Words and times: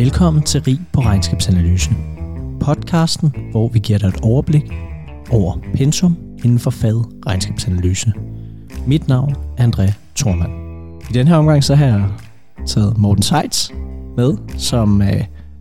Velkommen 0.00 0.42
til 0.42 0.62
Rig 0.62 0.80
på 0.92 1.00
Regnskabsanalysen. 1.00 1.96
Podcasten, 2.60 3.34
hvor 3.50 3.68
vi 3.68 3.78
giver 3.78 3.98
dig 3.98 4.08
et 4.08 4.20
overblik 4.22 4.72
over 5.30 5.58
pensum 5.74 6.16
inden 6.44 6.58
for 6.58 6.70
faget 6.70 7.06
regnskabsanalyse. 7.26 8.12
Mit 8.86 9.08
navn 9.08 9.34
er 9.58 9.66
André 9.66 9.92
Thormand. 10.16 10.52
I 11.10 11.12
den 11.12 11.28
her 11.28 11.36
omgang 11.36 11.64
så 11.64 11.74
har 11.74 11.86
jeg 11.86 12.04
taget 12.66 12.98
Morten 12.98 13.22
Seitz 13.22 13.70
med 14.16 14.36
som 14.58 15.00
uh, 15.00 15.06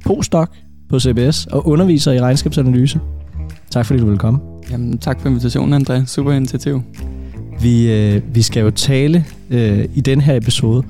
postdoc 0.05 0.50
på 0.90 1.00
CBS 1.00 1.46
og 1.46 1.68
underviser 1.68 2.12
i 2.12 2.20
regnskabsanalyse. 2.20 3.00
Tak 3.71 3.86
fordi 3.86 4.00
du 4.00 4.06
vil 4.06 4.18
komme. 4.18 4.40
Jamen, 4.71 4.98
tak 4.98 5.21
for 5.21 5.30
invitationen, 5.30 5.82
André. 5.82 6.06
Super 6.06 6.32
initiativ. 6.32 6.82
Vi, 7.62 7.92
øh, 7.92 8.36
vi 8.36 8.42
skal 8.42 8.62
jo 8.62 8.71
tale 8.71 9.26
øh, 9.50 9.86
i 9.94 10.02
den 10.02 10.21
her 10.21 10.36
episode 10.36 10.84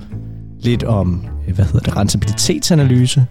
lidt 0.59 0.83
om, 0.83 1.23
øh, 1.25 1.38
Øh, 1.49 1.55
hvad 1.55 1.65
hedder 1.65 1.79
det, 1.79 1.97
rentabilitetsanalyse. 1.97 3.25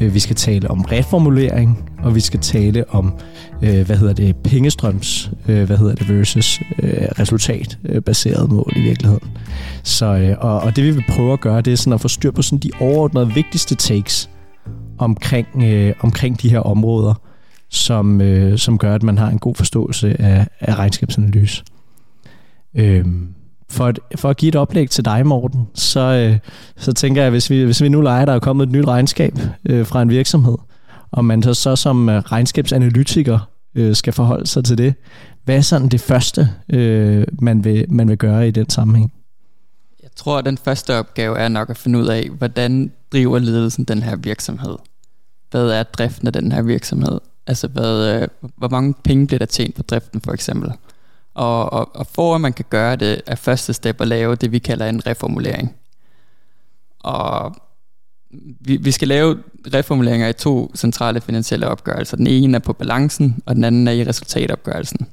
Øh, 0.00 0.14
vi 0.14 0.18
skal 0.18 0.36
tale 0.36 0.70
om 0.70 0.80
reformulering, 0.80 1.90
og 2.02 2.14
vi 2.14 2.20
skal 2.20 2.40
tale 2.40 2.90
om, 2.90 3.14
øh, 3.62 3.86
hvad 3.86 3.96
hedder 3.96 4.14
det, 4.14 4.36
pengestrøms, 4.36 5.30
hvad 5.44 5.78
hedder 5.78 5.94
det, 5.94 6.08
versus 6.08 6.60
resultatbaseret 7.18 8.52
mål 8.52 8.72
i 8.76 8.80
virkeligheden. 8.80 9.28
Så, 9.82 10.36
og, 10.40 10.60
og 10.60 10.76
det 10.76 10.84
vi 10.84 10.90
vil 10.90 11.04
prøve 11.08 11.32
at 11.32 11.40
gøre, 11.40 11.60
det 11.60 11.72
er 11.72 11.76
sådan 11.76 11.92
at 11.92 12.00
få 12.00 12.08
styr 12.08 12.30
på 12.30 12.42
sådan 12.42 12.58
de 12.58 12.70
overordnede 12.80 13.34
vigtigste 13.34 13.74
takes 13.74 14.30
omkring, 14.98 15.46
omkring 16.00 16.42
de 16.42 16.50
her 16.50 16.60
områder, 16.60 17.14
som, 17.70 18.20
som 18.56 18.78
gør, 18.78 18.94
at 18.94 19.02
man 19.02 19.18
har 19.18 19.30
en 19.30 19.38
god 19.38 19.54
forståelse 19.54 20.20
af, 20.20 20.46
af 20.60 20.74
regnskabsanalyse. 20.74 21.64
Øhm, 22.74 23.28
for, 23.70 23.92
for 24.16 24.30
at 24.30 24.36
give 24.36 24.48
et 24.48 24.56
oplæg 24.56 24.90
til 24.90 25.04
dig, 25.04 25.26
Morten, 25.26 25.68
så, 25.74 26.00
øh, 26.00 26.38
så 26.76 26.92
tænker 26.92 27.22
jeg, 27.22 27.30
hvis 27.30 27.50
vi, 27.50 27.62
hvis 27.62 27.82
vi 27.82 27.88
nu 27.88 28.00
leger, 28.00 28.24
der 28.24 28.32
er 28.32 28.38
kommet 28.38 28.66
et 28.66 28.72
nyt 28.72 28.86
regnskab 28.86 29.38
øh, 29.68 29.86
fra 29.86 30.02
en 30.02 30.10
virksomhed, 30.10 30.56
og 31.10 31.24
man 31.24 31.42
så, 31.42 31.54
så 31.54 31.76
som 31.76 32.08
øh, 32.08 32.18
regnskabsanalytiker 32.18 33.38
øh, 33.74 33.94
skal 33.94 34.12
forholde 34.12 34.46
sig 34.46 34.64
til 34.64 34.78
det, 34.78 34.94
hvad 35.44 35.56
er 35.56 35.60
sådan 35.60 35.88
det 35.88 36.00
første, 36.00 36.50
øh, 36.72 37.26
man, 37.40 37.64
vil, 37.64 37.86
man 37.88 38.08
vil 38.08 38.18
gøre 38.18 38.48
i 38.48 38.50
den 38.50 38.70
sammenhæng? 38.70 39.12
Jeg 40.02 40.10
tror, 40.16 40.38
at 40.38 40.44
den 40.44 40.58
første 40.58 40.96
opgave 40.96 41.38
er 41.38 41.48
nok 41.48 41.70
at 41.70 41.78
finde 41.78 41.98
ud 41.98 42.06
af, 42.06 42.28
hvordan 42.38 42.92
driver 43.12 43.38
ledelsen 43.38 43.84
den 43.84 44.02
her 44.02 44.16
virksomhed? 44.16 44.76
Hvad 45.50 45.70
er 45.70 45.82
driften 45.82 46.26
af 46.26 46.32
den 46.32 46.52
her 46.52 46.62
virksomhed? 46.62 47.20
Altså, 47.46 47.68
hvad, 47.68 48.22
øh, 48.22 48.28
hvor 48.56 48.68
mange 48.68 48.94
penge 49.04 49.26
bliver 49.26 49.38
der 49.38 49.46
tjent 49.46 49.74
på 49.74 49.82
driften, 49.82 50.20
for 50.20 50.32
eksempel? 50.32 50.72
Og, 51.38 51.72
og, 51.72 51.96
og 51.96 52.06
for 52.06 52.34
at 52.34 52.40
man 52.40 52.52
kan 52.52 52.64
gøre 52.70 52.96
det, 52.96 53.22
er 53.26 53.34
første 53.34 53.72
step 53.72 54.00
at 54.00 54.08
lave 54.08 54.34
det, 54.34 54.52
vi 54.52 54.58
kalder 54.58 54.88
en 54.88 55.06
reformulering. 55.06 55.76
Og 56.98 57.56
vi, 58.60 58.76
vi 58.76 58.90
skal 58.90 59.08
lave 59.08 59.38
reformuleringer 59.74 60.28
i 60.28 60.32
to 60.32 60.72
centrale 60.76 61.20
finansielle 61.20 61.68
opgørelser. 61.68 62.16
Den 62.16 62.26
ene 62.26 62.56
er 62.56 62.60
på 62.60 62.72
balancen, 62.72 63.42
og 63.46 63.54
den 63.54 63.64
anden 63.64 63.88
er 63.88 63.92
i 63.92 64.04
resultatopgørelsen. 64.04 65.08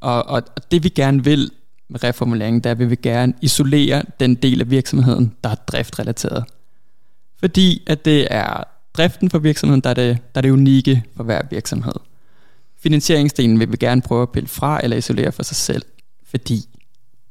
Og, 0.00 0.26
og, 0.26 0.42
og 0.56 0.70
det 0.70 0.84
vi 0.84 0.88
gerne 0.88 1.24
vil 1.24 1.50
med 1.88 2.04
reformuleringen, 2.04 2.60
der 2.60 2.74
vil 2.74 2.90
vi 2.90 2.96
gerne 2.96 3.34
isolere 3.42 4.02
den 4.20 4.34
del 4.34 4.60
af 4.60 4.70
virksomheden, 4.70 5.34
der 5.44 5.50
er 5.50 5.54
driftrelateret. 5.54 6.44
Fordi 7.40 7.82
at 7.86 8.04
det 8.04 8.28
er 8.30 8.64
driften 8.94 9.30
for 9.30 9.38
virksomheden, 9.38 9.80
der 9.80 9.90
er 9.90 9.94
det, 9.94 10.18
der 10.34 10.38
er 10.38 10.42
det 10.42 10.50
unikke 10.50 11.02
for 11.16 11.24
hver 11.24 11.42
virksomhed. 11.50 11.94
Finansieringsdelen 12.82 13.60
vil 13.60 13.72
vi 13.72 13.76
gerne 13.76 14.02
prøve 14.02 14.22
at 14.22 14.30
pille 14.30 14.48
fra 14.48 14.80
eller 14.82 14.96
isolere 14.96 15.32
for 15.32 15.42
sig 15.42 15.56
selv, 15.56 15.82
fordi 16.24 16.68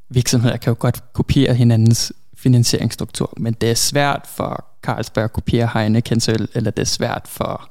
virksomheder 0.09 0.57
kan 0.57 0.71
jo 0.71 0.75
godt 0.79 1.13
kopiere 1.13 1.53
hinandens 1.53 2.13
finansieringsstruktur, 2.37 3.33
men 3.37 3.53
det 3.53 3.69
er 3.69 3.73
svært 3.73 4.27
for 4.35 4.65
Carlsberg 4.81 5.23
at 5.23 5.33
kopiere 5.33 5.69
Heineken 5.73 6.21
eller 6.55 6.71
det 6.71 6.79
er 6.79 6.83
svært 6.83 7.27
for 7.27 7.69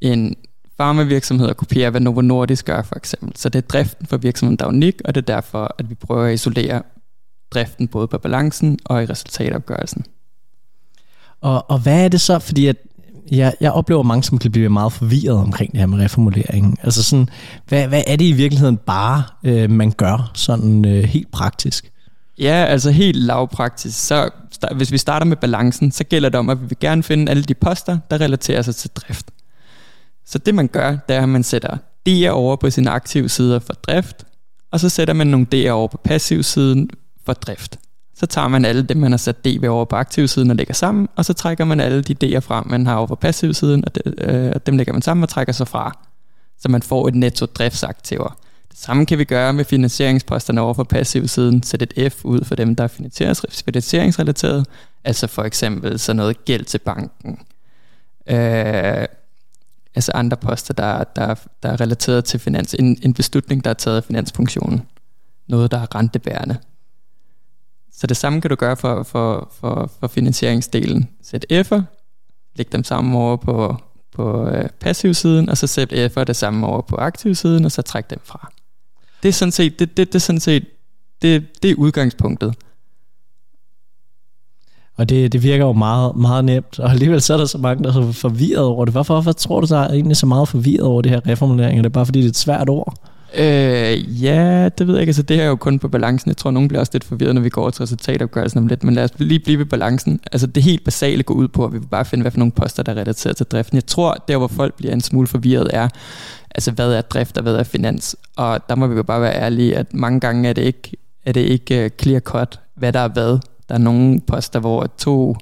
en 0.00 0.36
farmavirksomhed 0.76 1.48
at 1.48 1.56
kopiere, 1.56 1.90
hvad 1.90 2.00
Novo 2.00 2.20
Nordisk 2.20 2.64
gør 2.64 2.82
for 2.82 2.96
eksempel. 2.96 3.36
Så 3.36 3.48
det 3.48 3.58
er 3.58 3.66
driften 3.66 4.06
for 4.06 4.16
virksomheden, 4.16 4.56
der 4.56 4.64
er 4.64 4.68
unik, 4.68 5.00
og 5.04 5.14
det 5.14 5.20
er 5.20 5.34
derfor, 5.34 5.74
at 5.78 5.90
vi 5.90 5.94
prøver 5.94 6.26
at 6.26 6.34
isolere 6.34 6.82
driften 7.50 7.88
både 7.88 8.08
på 8.08 8.18
balancen 8.18 8.78
og 8.84 9.02
i 9.02 9.06
resultatopgørelsen. 9.06 10.04
Og, 11.40 11.70
og 11.70 11.78
hvad 11.78 12.04
er 12.04 12.08
det 12.08 12.20
så, 12.20 12.38
fordi 12.38 12.66
at 12.66 12.76
jeg, 13.30 13.54
jeg 13.60 13.72
oplever 13.72 14.02
mange, 14.02 14.22
som 14.22 14.38
kan 14.38 14.50
blive 14.50 14.68
meget 14.68 14.92
forvirret 14.92 15.36
omkring 15.36 15.72
det 15.72 15.80
her 15.80 15.86
med 15.86 15.98
reformulering. 15.98 16.78
Altså 16.82 17.02
sådan, 17.02 17.28
hvad, 17.68 17.88
hvad 17.88 18.02
er 18.06 18.16
det 18.16 18.24
i 18.24 18.32
virkeligheden 18.32 18.76
bare, 18.76 19.22
øh, 19.44 19.70
man 19.70 19.90
gør 19.90 20.30
sådan 20.34 20.84
øh, 20.84 21.04
helt 21.04 21.30
praktisk? 21.32 21.92
Ja, 22.38 22.64
altså 22.68 22.90
helt 22.90 23.16
lavpraktisk. 23.16 24.06
Så 24.06 24.30
hvis 24.76 24.92
vi 24.92 24.98
starter 24.98 25.26
med 25.26 25.36
balancen, 25.36 25.92
så 25.92 26.04
gælder 26.04 26.28
det 26.28 26.38
om, 26.38 26.50
at 26.50 26.62
vi 26.62 26.66
vil 26.66 26.78
gerne 26.80 27.02
finde 27.02 27.30
alle 27.30 27.42
de 27.42 27.54
poster, 27.54 27.98
der 28.10 28.20
relaterer 28.20 28.62
sig 28.62 28.74
til 28.74 28.90
drift. 28.94 29.26
Så 30.26 30.38
det 30.38 30.54
man 30.54 30.68
gør, 30.68 30.90
det 30.90 31.16
er, 31.16 31.22
at 31.22 31.28
man 31.28 31.42
sætter 31.42 31.76
D'er 32.08 32.28
over 32.28 32.56
på 32.56 32.70
sine 32.70 32.90
aktive 32.90 33.28
sider 33.28 33.58
for 33.58 33.72
drift, 33.72 34.24
og 34.70 34.80
så 34.80 34.88
sætter 34.88 35.14
man 35.14 35.26
nogle 35.26 35.46
D'er 35.54 35.68
over 35.68 35.88
på 35.88 36.00
passiv 36.04 36.42
siden 36.42 36.90
for 37.26 37.32
drift. 37.32 37.78
Så 38.14 38.26
tager 38.26 38.48
man 38.48 38.64
alle 38.64 38.82
dem, 38.82 38.96
man 38.96 39.12
har 39.12 39.18
sat 39.18 39.44
DV 39.44 39.66
over 39.68 39.84
på 39.84 39.96
aktivsiden 39.96 40.50
og 40.50 40.56
lægger 40.56 40.74
sammen, 40.74 41.08
og 41.16 41.24
så 41.24 41.32
trækker 41.32 41.64
man 41.64 41.80
alle 41.80 42.02
de 42.02 42.16
D'er 42.24 42.38
fra, 42.38 42.62
man 42.66 42.86
har 42.86 42.96
over 42.96 43.06
på 43.06 43.14
passivsiden, 43.14 43.84
og, 43.84 43.94
de, 43.94 44.00
øh, 44.18 44.54
dem 44.66 44.76
lægger 44.76 44.92
man 44.92 45.02
sammen 45.02 45.22
og 45.22 45.28
trækker 45.28 45.52
sig 45.52 45.68
fra. 45.68 45.98
Så 46.60 46.68
man 46.68 46.82
får 46.82 47.08
et 47.08 47.14
netto 47.14 47.46
driftsaktiver. 47.46 48.38
Det 48.70 48.78
samme 48.78 49.06
kan 49.06 49.18
vi 49.18 49.24
gøre 49.24 49.52
med 49.52 49.64
finansieringsposterne 49.64 50.60
over 50.60 50.74
for 50.74 50.84
passivsiden. 50.84 51.62
sætte 51.62 51.86
et 51.96 52.12
F 52.12 52.24
ud 52.24 52.44
for 52.44 52.54
dem, 52.54 52.76
der 52.76 52.84
er 52.84 52.88
finansieringsrelateret. 52.88 54.66
Altså 55.04 55.26
for 55.26 55.42
eksempel 55.42 55.98
så 55.98 56.12
noget 56.12 56.44
gæld 56.44 56.64
til 56.64 56.78
banken. 56.78 57.38
Øh, 58.26 59.06
altså 59.94 60.12
andre 60.14 60.36
poster, 60.36 60.74
der, 60.74 61.04
der, 61.04 61.34
der 61.62 61.68
er 61.68 61.80
relateret 61.80 62.24
til 62.24 62.40
finans. 62.40 62.74
En, 62.74 62.98
en 63.02 63.14
beslutning, 63.14 63.64
der 63.64 63.70
er 63.70 63.74
taget 63.74 63.96
af 63.96 64.04
finansfunktionen. 64.04 64.82
Noget, 65.48 65.70
der 65.70 65.78
er 65.78 65.94
rentebærende. 65.94 66.56
Så 68.02 68.06
det 68.06 68.16
samme 68.16 68.40
kan 68.40 68.48
du 68.48 68.54
gøre 68.54 68.76
for, 68.76 69.02
for, 69.02 69.48
for, 69.60 69.90
for 70.00 70.06
finansieringsdelen. 70.06 71.08
Sæt 71.22 71.46
F'er, 71.52 71.82
læg 72.56 72.72
dem 72.72 72.84
sammen 72.84 73.14
over 73.14 73.36
på, 73.36 73.76
på 74.16 74.48
øh, 74.48 74.68
passivsiden, 74.80 75.48
og 75.48 75.56
så 75.58 75.66
sæt 75.66 75.92
F'er 75.92 76.24
det 76.24 76.36
samme 76.36 76.66
over 76.66 76.80
på 76.80 76.96
aktivsiden, 76.96 77.64
og 77.64 77.72
så 77.72 77.82
træk 77.82 78.10
dem 78.10 78.18
fra. 78.24 78.52
Det 79.22 79.28
er 79.28 79.32
sådan 79.32 79.52
set, 79.52 79.78
det, 79.78 79.96
det, 79.96 80.08
det 80.08 80.14
er 80.14 80.18
sådan 80.18 80.40
set, 80.40 80.64
det, 81.22 81.46
det 81.62 81.70
er 81.70 81.74
udgangspunktet. 81.74 82.54
Og 84.96 85.08
det, 85.08 85.32
det 85.32 85.42
virker 85.42 85.64
jo 85.64 85.72
meget, 85.72 86.16
meget 86.16 86.44
nemt, 86.44 86.78
og 86.78 86.90
alligevel 86.90 87.20
så 87.20 87.34
er 87.34 87.38
der 87.38 87.46
så 87.46 87.58
mange, 87.58 87.84
der 87.84 87.88
er 87.88 87.94
så 87.94 88.12
forvirret 88.12 88.64
over 88.64 88.84
det. 88.84 88.94
Hvorfor, 88.94 89.14
hvorfor 89.14 89.32
tror 89.32 89.60
du, 89.60 89.66
der 89.66 89.78
er 89.78 89.92
egentlig 89.92 90.16
så 90.16 90.26
meget 90.26 90.48
forvirret 90.48 90.86
over 90.86 91.02
det 91.02 91.10
her 91.10 91.26
reformulering? 91.26 91.78
Er 91.78 91.82
det 91.82 91.92
bare 91.92 92.06
fordi, 92.06 92.18
det 92.18 92.26
er 92.26 92.30
et 92.30 92.36
svært 92.36 92.68
ord? 92.68 93.11
Øh, 93.34 94.24
ja, 94.24 94.68
det 94.68 94.86
ved 94.86 94.94
jeg 94.94 95.02
ikke. 95.02 95.10
Altså, 95.10 95.22
det 95.22 95.36
her 95.36 95.44
er 95.44 95.48
jo 95.48 95.56
kun 95.56 95.78
på 95.78 95.88
balancen. 95.88 96.28
Jeg 96.28 96.36
tror, 96.36 96.50
nogen 96.50 96.68
bliver 96.68 96.80
også 96.80 96.90
lidt 96.94 97.04
forvirret, 97.04 97.34
når 97.34 97.42
vi 97.42 97.48
går 97.48 97.70
til 97.70 97.82
resultatopgørelsen 97.82 98.58
om 98.58 98.66
lidt. 98.66 98.84
Men 98.84 98.94
lad 98.94 99.04
os 99.04 99.10
lige 99.18 99.40
blive 99.40 99.58
ved 99.58 99.64
balancen. 99.64 100.20
Altså, 100.32 100.46
det 100.46 100.62
helt 100.62 100.84
basale 100.84 101.22
går 101.22 101.34
ud 101.34 101.48
på, 101.48 101.64
at 101.64 101.72
vi 101.72 101.78
vil 101.78 101.86
bare 101.86 102.04
finde, 102.04 102.22
hvad 102.22 102.30
for 102.30 102.38
nogle 102.38 102.52
poster, 102.52 102.82
der 102.82 102.92
er 102.92 102.96
relateret 102.96 103.36
til 103.36 103.46
driften. 103.46 103.76
Jeg 103.76 103.86
tror, 103.86 104.24
der 104.28 104.36
hvor 104.36 104.48
folk 104.48 104.76
bliver 104.76 104.92
en 104.92 105.00
smule 105.00 105.26
forvirret 105.26 105.70
er, 105.72 105.88
altså, 106.50 106.70
hvad 106.70 106.92
er 106.92 107.00
drift 107.00 107.36
og 107.36 107.42
hvad 107.42 107.54
er 107.54 107.62
finans? 107.62 108.16
Og 108.36 108.60
der 108.68 108.74
må 108.74 108.86
vi 108.86 108.96
jo 108.96 109.02
bare 109.02 109.20
være 109.20 109.34
ærlige, 109.34 109.76
at 109.76 109.94
mange 109.94 110.20
gange 110.20 110.48
er 110.48 110.52
det 110.52 110.62
ikke, 110.62 110.96
er 111.26 111.32
det 111.32 111.40
ikke 111.40 111.84
øh, 111.84 111.90
clear 112.00 112.20
cut, 112.20 112.60
hvad 112.76 112.92
der 112.92 113.00
er 113.00 113.08
hvad. 113.08 113.38
Der 113.68 113.74
er 113.74 113.78
nogle 113.78 114.20
poster, 114.20 114.60
hvor 114.60 114.86
to 114.98 115.36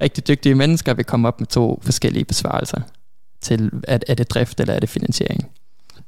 rigtig 0.00 0.28
dygtige 0.28 0.54
mennesker 0.54 0.94
vil 0.94 1.04
komme 1.04 1.28
op 1.28 1.40
med 1.40 1.46
to 1.46 1.80
forskellige 1.82 2.24
besvarelser 2.24 2.80
til, 3.40 3.70
at 3.82 4.04
er 4.08 4.14
det 4.14 4.30
drift 4.30 4.60
eller 4.60 4.74
er 4.74 4.80
det 4.80 4.88
finansiering. 4.88 5.50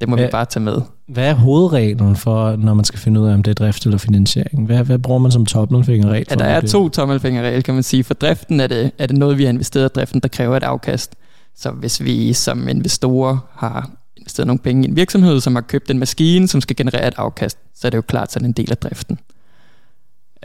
Det 0.02 0.08
må 0.08 0.16
hvad, 0.16 0.26
vi 0.26 0.30
bare 0.30 0.44
tage 0.44 0.64
med. 0.64 0.80
Hvad 1.08 1.28
er 1.28 1.34
hovedreglen 1.34 2.16
for, 2.16 2.56
når 2.56 2.74
man 2.74 2.84
skal 2.84 3.00
finde 3.00 3.20
ud 3.20 3.28
af, 3.28 3.34
om 3.34 3.42
det 3.42 3.50
er 3.50 3.54
drift 3.54 3.86
eller 3.86 3.98
finansiering? 3.98 4.66
Hvad, 4.66 4.84
hvad 4.84 4.98
bruger 4.98 5.18
man 5.18 5.30
som 5.30 5.46
tommelfingerregel? 5.46 6.26
Ja, 6.30 6.34
der 6.34 6.44
er 6.44 6.60
det? 6.60 6.70
to 6.70 6.88
tommelfingerregel, 6.88 7.62
kan 7.62 7.74
man 7.74 7.82
sige. 7.82 8.04
For 8.04 8.14
driften 8.14 8.60
er 8.60 8.66
det, 8.66 8.90
er 8.98 9.06
det 9.06 9.18
noget, 9.18 9.38
vi 9.38 9.44
har 9.44 9.52
investeret 9.52 9.84
i 9.84 9.92
driften, 9.94 10.20
der 10.20 10.28
kræver 10.28 10.56
et 10.56 10.62
afkast. 10.62 11.14
Så 11.56 11.70
hvis 11.70 12.04
vi 12.04 12.32
som 12.32 12.69
investorer 12.69 13.38
har 13.54 13.90
investeret 14.16 14.46
nogle 14.46 14.58
penge 14.58 14.87
i 14.87 14.90
en 14.90 14.96
virksomhed, 14.96 15.40
som 15.40 15.54
har 15.54 15.62
købt 15.62 15.90
en 15.90 15.99
maskine, 15.99 16.48
som 16.48 16.60
skal 16.60 16.76
generere 16.76 17.08
et 17.08 17.14
afkast, 17.16 17.58
så 17.75 17.87
er 17.88 17.90
det 17.90 17.96
jo 17.96 18.02
klart, 18.02 18.32
så 18.32 18.38
er 18.38 18.44
en 18.44 18.52
del 18.52 18.70
af 18.70 18.76
driften. 18.76 19.19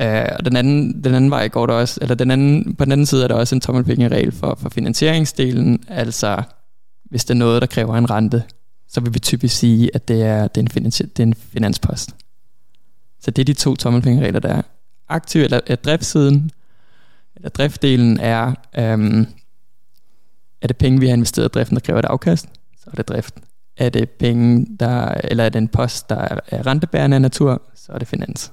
Uh, 0.02 0.08
og 0.40 0.46
den 0.46 0.56
anden, 0.56 1.04
den 1.04 1.14
anden 1.14 1.32
vej 1.32 1.48
går 1.48 1.66
der 1.66 1.74
også, 1.74 2.00
eller 2.02 2.16
den 2.16 2.32
anden, 2.32 2.76
på 2.76 2.86
den 2.86 2.92
anden 2.92 3.06
side 3.06 3.24
er 3.24 3.28
der 3.28 3.36
også 3.36 3.56
en 3.56 3.62
tommelfingerregel 3.62 4.32
for, 4.32 4.58
for 4.62 4.70
finansieringsdelen, 4.70 5.80
altså 5.88 6.44
hvis 7.10 7.26
det 7.26 7.34
er 7.34 7.38
noget, 7.38 7.62
der 7.62 7.68
kræver 7.68 7.96
en 7.98 8.10
rente, 8.10 8.44
så 8.90 9.02
vil 9.02 9.14
vi 9.14 9.20
typisk 9.20 9.58
sige, 9.58 9.90
at 9.94 10.08
det 10.08 10.24
er, 10.24 10.48
det 10.48 10.58
er, 10.58 10.62
en, 10.62 10.68
finans, 10.68 10.98
det 10.98 11.20
er 11.20 11.24
en 11.24 11.34
finanspost. 11.34 12.10
Så 13.20 13.32
det 13.32 13.42
er 13.42 13.46
de 13.46 13.54
to 13.54 13.76
tommelfingerregler, 13.76 14.40
der 14.40 14.50
er. 14.50 14.62
Aktiv 15.10 15.42
eller 15.42 15.60
er 15.68 15.76
driftsiden, 15.76 16.52
eller 17.36 17.50
driftdelen 17.50 18.20
er, 18.20 18.54
øhm, 18.78 19.28
er 20.62 20.68
det 20.68 20.78
penge, 20.78 21.00
vi 21.00 21.08
har 21.08 21.14
investeret 21.14 21.46
i 21.46 21.50
driften, 21.50 21.76
der 21.76 21.82
kræver 21.82 22.00
et 22.00 22.06
afkast, 22.06 22.46
så 22.84 22.90
er 22.92 22.96
det 22.96 23.08
drift. 23.08 23.36
Er 23.78 23.90
det 23.90 24.10
penge, 24.10 24.68
der, 24.80 25.14
eller 25.24 25.44
er 25.44 25.50
det 25.50 25.58
en 25.58 25.68
post, 25.68 26.10
der 26.10 26.16
er 26.48 26.68
rentebærende 26.68 27.16
af 27.16 27.22
natur, 27.22 27.62
så 27.76 27.92
er 27.92 27.98
det 27.98 28.08
finans. 28.08 28.52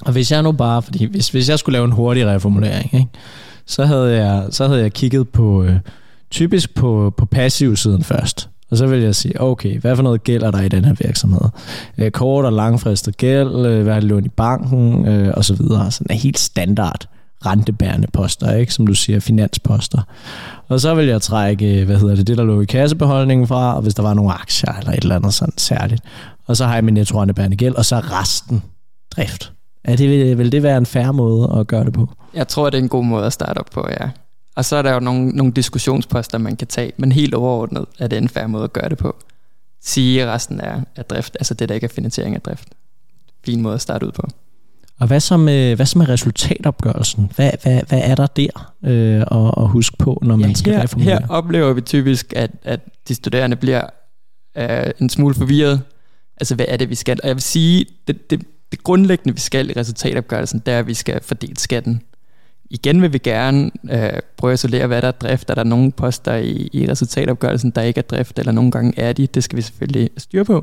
Og 0.00 0.12
hvis 0.12 0.32
jeg 0.32 0.42
nu 0.42 0.52
bare, 0.52 0.82
fordi 0.82 1.04
hvis, 1.04 1.28
hvis 1.28 1.48
jeg 1.48 1.58
skulle 1.58 1.72
lave 1.72 1.84
en 1.84 1.92
hurtig 1.92 2.26
reformulering, 2.26 2.94
ikke, 2.94 3.08
så 3.66 3.84
havde 3.84 4.24
jeg, 4.24 4.46
så 4.50 4.66
havde 4.66 4.80
jeg 4.80 4.92
kigget 4.92 5.28
på, 5.28 5.62
øh, 5.62 5.80
typisk 6.30 6.74
på, 6.74 7.14
på 7.16 7.26
passivsiden 7.26 8.04
først. 8.04 8.48
Og 8.70 8.76
så 8.76 8.86
vil 8.86 9.00
jeg 9.00 9.14
sige, 9.14 9.40
okay, 9.40 9.80
hvad 9.80 9.96
for 9.96 10.02
noget 10.02 10.24
gælder 10.24 10.50
der 10.50 10.60
i 10.60 10.68
den 10.68 10.84
her 10.84 10.94
virksomhed? 11.00 11.40
Øh, 11.98 12.10
kort 12.10 12.44
og 12.44 12.52
langfristet 12.52 13.16
gæld, 13.16 13.66
øh, 13.66 13.82
hvad 13.82 13.94
har 13.94 14.00
lån 14.00 14.24
i 14.24 14.28
banken, 14.28 15.08
øh, 15.08 15.34
og 15.36 15.44
så 15.44 15.54
videre. 15.54 15.90
Sådan 15.90 16.16
en 16.16 16.20
helt 16.20 16.38
standard 16.38 17.06
rentebærende 17.46 18.08
poster, 18.12 18.54
ikke? 18.54 18.74
som 18.74 18.86
du 18.86 18.94
siger, 18.94 19.20
finansposter. 19.20 19.98
Og 20.68 20.80
så 20.80 20.94
vil 20.94 21.06
jeg 21.06 21.22
trække, 21.22 21.80
øh, 21.80 21.86
hvad 21.86 21.96
hedder 21.96 22.14
det, 22.14 22.26
det 22.26 22.38
der 22.38 22.44
lå 22.44 22.60
i 22.60 22.64
kassebeholdningen 22.64 23.46
fra, 23.46 23.76
og 23.76 23.82
hvis 23.82 23.94
der 23.94 24.02
var 24.02 24.14
nogle 24.14 24.32
aktier 24.32 24.72
eller 24.78 24.92
et 24.92 25.02
eller 25.02 25.16
andet 25.16 25.34
sådan 25.34 25.54
særligt. 25.56 26.02
Og 26.46 26.56
så 26.56 26.66
har 26.66 26.74
jeg 26.74 26.84
min 26.84 26.94
netto 26.94 27.20
rentebærende 27.20 27.56
gæld, 27.56 27.74
og 27.74 27.84
så 27.84 27.96
resten 27.98 28.62
drift. 29.16 29.52
Er 29.84 29.96
det, 29.96 30.38
vil 30.38 30.52
det 30.52 30.62
være 30.62 30.78
en 30.78 30.86
færre 30.86 31.12
måde 31.12 31.56
at 31.60 31.66
gøre 31.66 31.84
det 31.84 31.92
på? 31.92 32.08
Jeg 32.34 32.48
tror, 32.48 32.70
det 32.70 32.78
er 32.78 32.82
en 32.82 32.88
god 32.88 33.04
måde 33.04 33.26
at 33.26 33.32
starte 33.32 33.58
op 33.58 33.66
på, 33.72 33.86
ja. 34.00 34.08
Og 34.56 34.64
så 34.64 34.76
er 34.76 34.82
der 34.82 34.92
jo 34.92 35.00
nogle, 35.00 35.28
nogle 35.28 35.52
diskussionsposter, 35.52 36.38
man 36.38 36.56
kan 36.56 36.68
tage, 36.68 36.92
men 36.96 37.12
helt 37.12 37.34
overordnet 37.34 37.86
er 37.98 38.08
det 38.08 38.18
en 38.18 38.28
færre 38.28 38.48
måde 38.48 38.64
at 38.64 38.72
gøre 38.72 38.88
det 38.88 38.98
på. 38.98 39.16
Sige, 39.82 40.26
resten 40.26 40.60
er, 40.60 40.80
er 40.96 41.02
drift, 41.02 41.36
altså 41.40 41.54
det, 41.54 41.68
der 41.68 41.74
ikke 41.74 41.84
er 41.84 41.88
finansiering 41.94 42.34
af 42.34 42.40
drift. 42.40 42.68
Fin 43.44 43.60
måde 43.60 43.74
at 43.74 43.80
starte 43.80 44.06
ud 44.06 44.12
på. 44.12 44.28
Og 45.00 45.06
hvad 45.06 45.20
så 45.20 45.36
med, 45.36 45.76
hvad 45.76 45.86
så 45.86 45.98
med 45.98 46.08
resultatopgørelsen? 46.08 47.32
Hvad, 47.36 47.50
hvad, 47.62 47.80
hvad 47.88 48.00
er 48.04 48.14
der 48.14 48.26
der 48.26 48.72
øh, 48.84 49.20
at, 49.20 49.64
at 49.64 49.68
huske 49.68 49.96
på, 49.96 50.18
når 50.22 50.36
man 50.36 50.48
ja, 50.48 50.54
skal 50.54 50.72
her, 50.72 50.82
reformulere? 50.82 51.18
Her 51.18 51.28
oplever 51.28 51.72
vi 51.72 51.80
typisk, 51.80 52.32
at, 52.36 52.50
at 52.64 52.80
de 53.08 53.14
studerende 53.14 53.56
bliver 53.56 53.82
øh, 54.56 54.90
en 55.00 55.08
smule 55.08 55.34
forvirret. 55.34 55.82
Altså, 56.36 56.54
hvad 56.54 56.66
er 56.68 56.76
det, 56.76 56.90
vi 56.90 56.94
skal? 56.94 57.20
Og 57.22 57.28
jeg 57.28 57.36
vil 57.36 57.42
sige, 57.42 57.86
det, 58.06 58.30
det, 58.30 58.44
det 58.72 58.82
grundlæggende, 58.82 59.34
vi 59.34 59.40
skal 59.40 59.70
i 59.70 59.72
resultatopgørelsen, 59.72 60.62
det 60.66 60.74
er, 60.74 60.78
at 60.78 60.86
vi 60.86 60.94
skal 60.94 61.22
fordele 61.22 61.56
skatten. 61.56 62.02
Igen 62.70 63.02
vil 63.02 63.12
vi 63.12 63.18
gerne 63.18 63.70
øh, 63.90 64.20
prøve 64.36 64.52
at 64.52 64.58
isolere, 64.58 64.86
hvad 64.86 65.02
der 65.02 65.08
er 65.08 65.12
drift. 65.12 65.50
Er 65.50 65.54
der 65.54 65.64
nogle 65.64 65.92
poster 65.92 66.34
i, 66.34 66.68
i 66.72 66.90
resultatopgørelsen, 66.90 67.70
der 67.70 67.82
ikke 67.82 67.98
er 67.98 68.02
drift, 68.02 68.38
eller 68.38 68.52
nogle 68.52 68.70
gange 68.70 68.98
er 69.00 69.12
de. 69.12 69.26
Det 69.26 69.44
skal 69.44 69.56
vi 69.56 69.62
selvfølgelig 69.62 70.10
styre 70.16 70.44
på. 70.44 70.62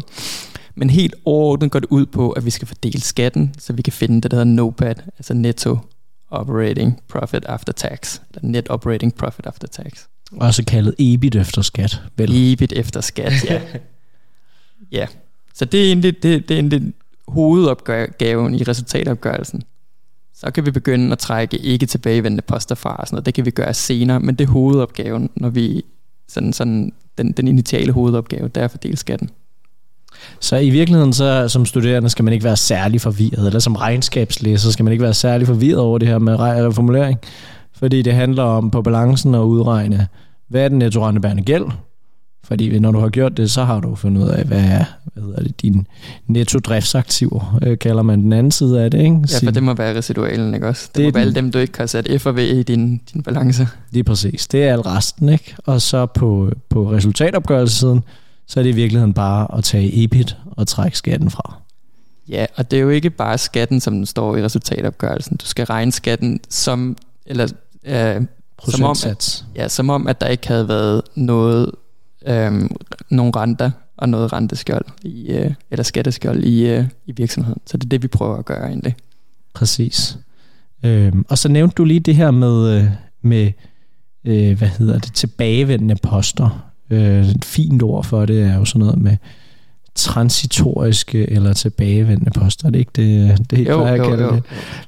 Men 0.75 0.89
helt 0.89 1.15
overordnet 1.25 1.71
går 1.71 1.79
det 1.79 1.89
ud 1.89 2.05
på, 2.05 2.31
at 2.31 2.45
vi 2.45 2.49
skal 2.49 2.67
fordele 2.67 3.01
skatten, 3.01 3.55
så 3.59 3.73
vi 3.73 3.81
kan 3.81 3.93
finde 3.93 4.21
det, 4.21 4.31
der 4.31 4.37
hedder 4.37 4.51
NOPAT, 4.51 5.03
altså 5.17 5.33
Netto 5.33 5.77
Operating 6.29 7.01
Profit 7.09 7.45
After 7.45 7.73
Tax, 7.73 8.19
eller 8.29 8.49
Net 8.49 8.69
Operating 8.69 9.15
Profit 9.15 9.45
After 9.45 9.67
Tax. 9.67 10.05
Også 10.31 10.63
kaldet 10.65 10.95
EBIT 10.99 11.35
efter 11.35 11.61
skat, 11.61 12.01
vel? 12.17 12.31
EBIT 12.33 12.73
efter 12.75 13.01
skat, 13.01 13.33
ja. 13.49 13.61
ja. 14.99 15.07
Så 15.53 15.65
det 15.65 15.81
er 15.81 15.87
egentlig, 15.87 16.23
det, 16.23 16.49
det 16.49 16.51
er 16.51 16.59
egentlig 16.59 16.93
hovedopgaven 17.27 18.55
i 18.55 18.63
resultatopgørelsen. 18.63 19.63
Så 20.35 20.51
kan 20.51 20.65
vi 20.65 20.71
begynde 20.71 21.11
at 21.11 21.19
trække 21.19 21.57
ikke 21.57 21.85
tilbagevendende 21.85 22.41
poster 22.41 22.75
fra 22.75 22.95
og 22.95 23.07
sådan 23.07 23.15
noget. 23.15 23.25
Det 23.25 23.33
kan 23.33 23.45
vi 23.45 23.51
gøre 23.51 23.73
senere, 23.73 24.19
men 24.19 24.35
det 24.35 24.47
er 24.47 24.51
hovedopgaven, 24.51 25.29
når 25.35 25.49
vi 25.49 25.83
sådan, 26.27 26.53
sådan 26.53 26.93
den, 27.17 27.31
den 27.31 27.47
initiale 27.47 27.91
hovedopgave, 27.91 28.47
der 28.47 28.61
er 28.61 28.65
at 28.65 28.71
fordele 28.71 28.97
skatten. 28.97 29.29
Så 30.39 30.57
i 30.57 30.69
virkeligheden, 30.69 31.13
så 31.13 31.47
som 31.47 31.65
studerende, 31.65 32.09
skal 32.09 32.25
man 32.25 32.33
ikke 32.33 32.45
være 32.45 32.57
særlig 32.57 33.01
forvirret, 33.01 33.47
eller 33.47 33.59
som 33.59 33.75
regnskabslæser, 33.75 34.71
skal 34.71 34.83
man 34.83 34.91
ikke 34.91 35.03
være 35.03 35.13
særlig 35.13 35.47
forvirret 35.47 35.79
over 35.79 35.97
det 35.97 36.07
her 36.07 36.19
med 36.19 36.73
formulering, 36.73 37.19
fordi 37.73 38.01
det 38.01 38.13
handler 38.13 38.43
om 38.43 38.71
på 38.71 38.81
balancen 38.81 39.35
at 39.35 39.39
udregne, 39.39 40.07
hvad 40.47 40.65
er 40.65 40.69
den 40.69 40.79
netto 40.79 41.11
gæld, 41.45 41.65
fordi 42.43 42.79
når 42.79 42.91
du 42.91 42.99
har 42.99 43.09
gjort 43.09 43.37
det, 43.37 43.51
så 43.51 43.63
har 43.63 43.79
du 43.79 43.95
fundet 43.95 44.23
ud 44.23 44.29
af, 44.29 44.45
hvad 44.45 44.63
er 44.63 44.85
hvad 45.13 45.23
hedder 45.23 45.43
det, 45.43 45.61
din 45.61 45.87
netto 46.27 46.59
driftsaktiver, 46.59 47.59
øh, 47.63 47.79
kalder 47.79 48.03
man 48.03 48.21
den 48.21 48.33
anden 48.33 48.51
side 48.51 48.81
af 48.81 48.91
det. 48.91 48.99
Ikke? 48.99 49.27
Ja, 49.31 49.47
for 49.47 49.51
det 49.51 49.63
må 49.63 49.73
være 49.73 49.97
residualen, 49.97 50.53
ikke 50.53 50.67
også? 50.67 50.87
Det, 50.87 50.95
det 50.95 51.05
må 51.05 51.11
være 51.11 51.21
alle 51.21 51.35
dem, 51.35 51.51
du 51.51 51.59
ikke 51.59 51.77
har 51.77 51.85
sat 51.85 52.21
F 52.21 52.25
og 52.25 52.35
V 52.35 52.39
i 52.39 52.63
din, 52.63 53.01
din 53.13 53.23
balance. 53.23 53.67
Lige 53.91 54.03
præcis. 54.03 54.47
Det 54.47 54.63
er 54.63 54.73
al 54.73 54.81
resten, 54.81 55.29
ikke? 55.29 55.55
Og 55.65 55.81
så 55.81 56.05
på, 56.05 56.51
på 56.69 56.91
resultatopgørelsesiden, 56.91 58.03
så 58.47 58.59
er 58.59 58.63
det 58.63 58.69
i 58.69 58.75
virkeligheden 58.75 59.13
bare 59.13 59.57
at 59.57 59.63
tage 59.63 60.03
EBIT 60.03 60.37
og 60.51 60.67
trække 60.67 60.97
skatten 60.97 61.29
fra. 61.29 61.55
Ja, 62.29 62.45
og 62.55 62.71
det 62.71 62.77
er 62.77 62.81
jo 62.81 62.89
ikke 62.89 63.09
bare 63.09 63.37
skatten, 63.37 63.79
som 63.79 63.93
den 63.93 64.05
står 64.05 64.37
i 64.37 64.43
resultatopgørelsen. 64.43 65.37
Du 65.37 65.45
skal 65.45 65.65
regne 65.65 65.91
skatten 65.91 66.39
som, 66.49 66.97
eller, 67.25 67.47
øh, 67.85 68.21
som 68.69 68.83
om, 68.83 68.95
at, 69.05 69.45
ja, 69.55 69.67
som 69.67 69.89
om, 69.89 70.07
at 70.07 70.21
der 70.21 70.27
ikke 70.27 70.47
havde 70.47 70.67
været 70.67 71.01
noget, 71.15 71.71
øh, 72.27 72.69
nogle 73.09 73.31
renter 73.35 73.71
og 73.97 74.09
noget 74.09 74.33
renteskjold, 74.33 74.85
i, 75.03 75.31
øh, 75.31 75.53
eller 75.71 75.83
skatteskjold 75.83 76.43
i, 76.43 76.67
øh, 76.69 76.85
i 77.05 77.11
virksomheden. 77.11 77.61
Så 77.65 77.77
det 77.77 77.83
er 77.83 77.89
det, 77.89 78.03
vi 78.03 78.07
prøver 78.07 78.37
at 78.37 78.45
gøre 78.45 78.67
egentlig. 78.67 78.95
Præcis. 79.53 80.17
Øhm, 80.83 81.25
og 81.29 81.37
så 81.37 81.49
nævnte 81.49 81.75
du 81.75 81.83
lige 81.83 81.99
det 81.99 82.15
her 82.15 82.31
med, 82.31 82.77
øh, 82.77 82.85
med 83.21 83.51
øh, 84.25 84.57
hvad 84.57 84.67
hedder 84.67 84.99
det, 84.99 85.13
tilbagevendende 85.13 85.95
poster. 86.03 86.71
Øh, 86.89 87.29
et 87.29 87.45
fint 87.45 87.83
ord 87.83 88.03
for 88.03 88.25
det 88.25 88.43
er 88.43 88.55
jo 88.55 88.65
sådan 88.65 88.79
noget 88.79 89.01
med 89.01 89.17
transitoriske 89.95 91.31
eller 91.31 91.53
tilbagevendende 91.53 92.31
poster. 92.31 92.67
Er 92.67 92.71
det 92.71 92.79
ikke 92.79 92.91
det, 92.95 93.51
det 93.51 93.67
jo, 93.69 93.85
jeg 93.85 93.99
kalder 93.99 94.31
det? 94.31 94.43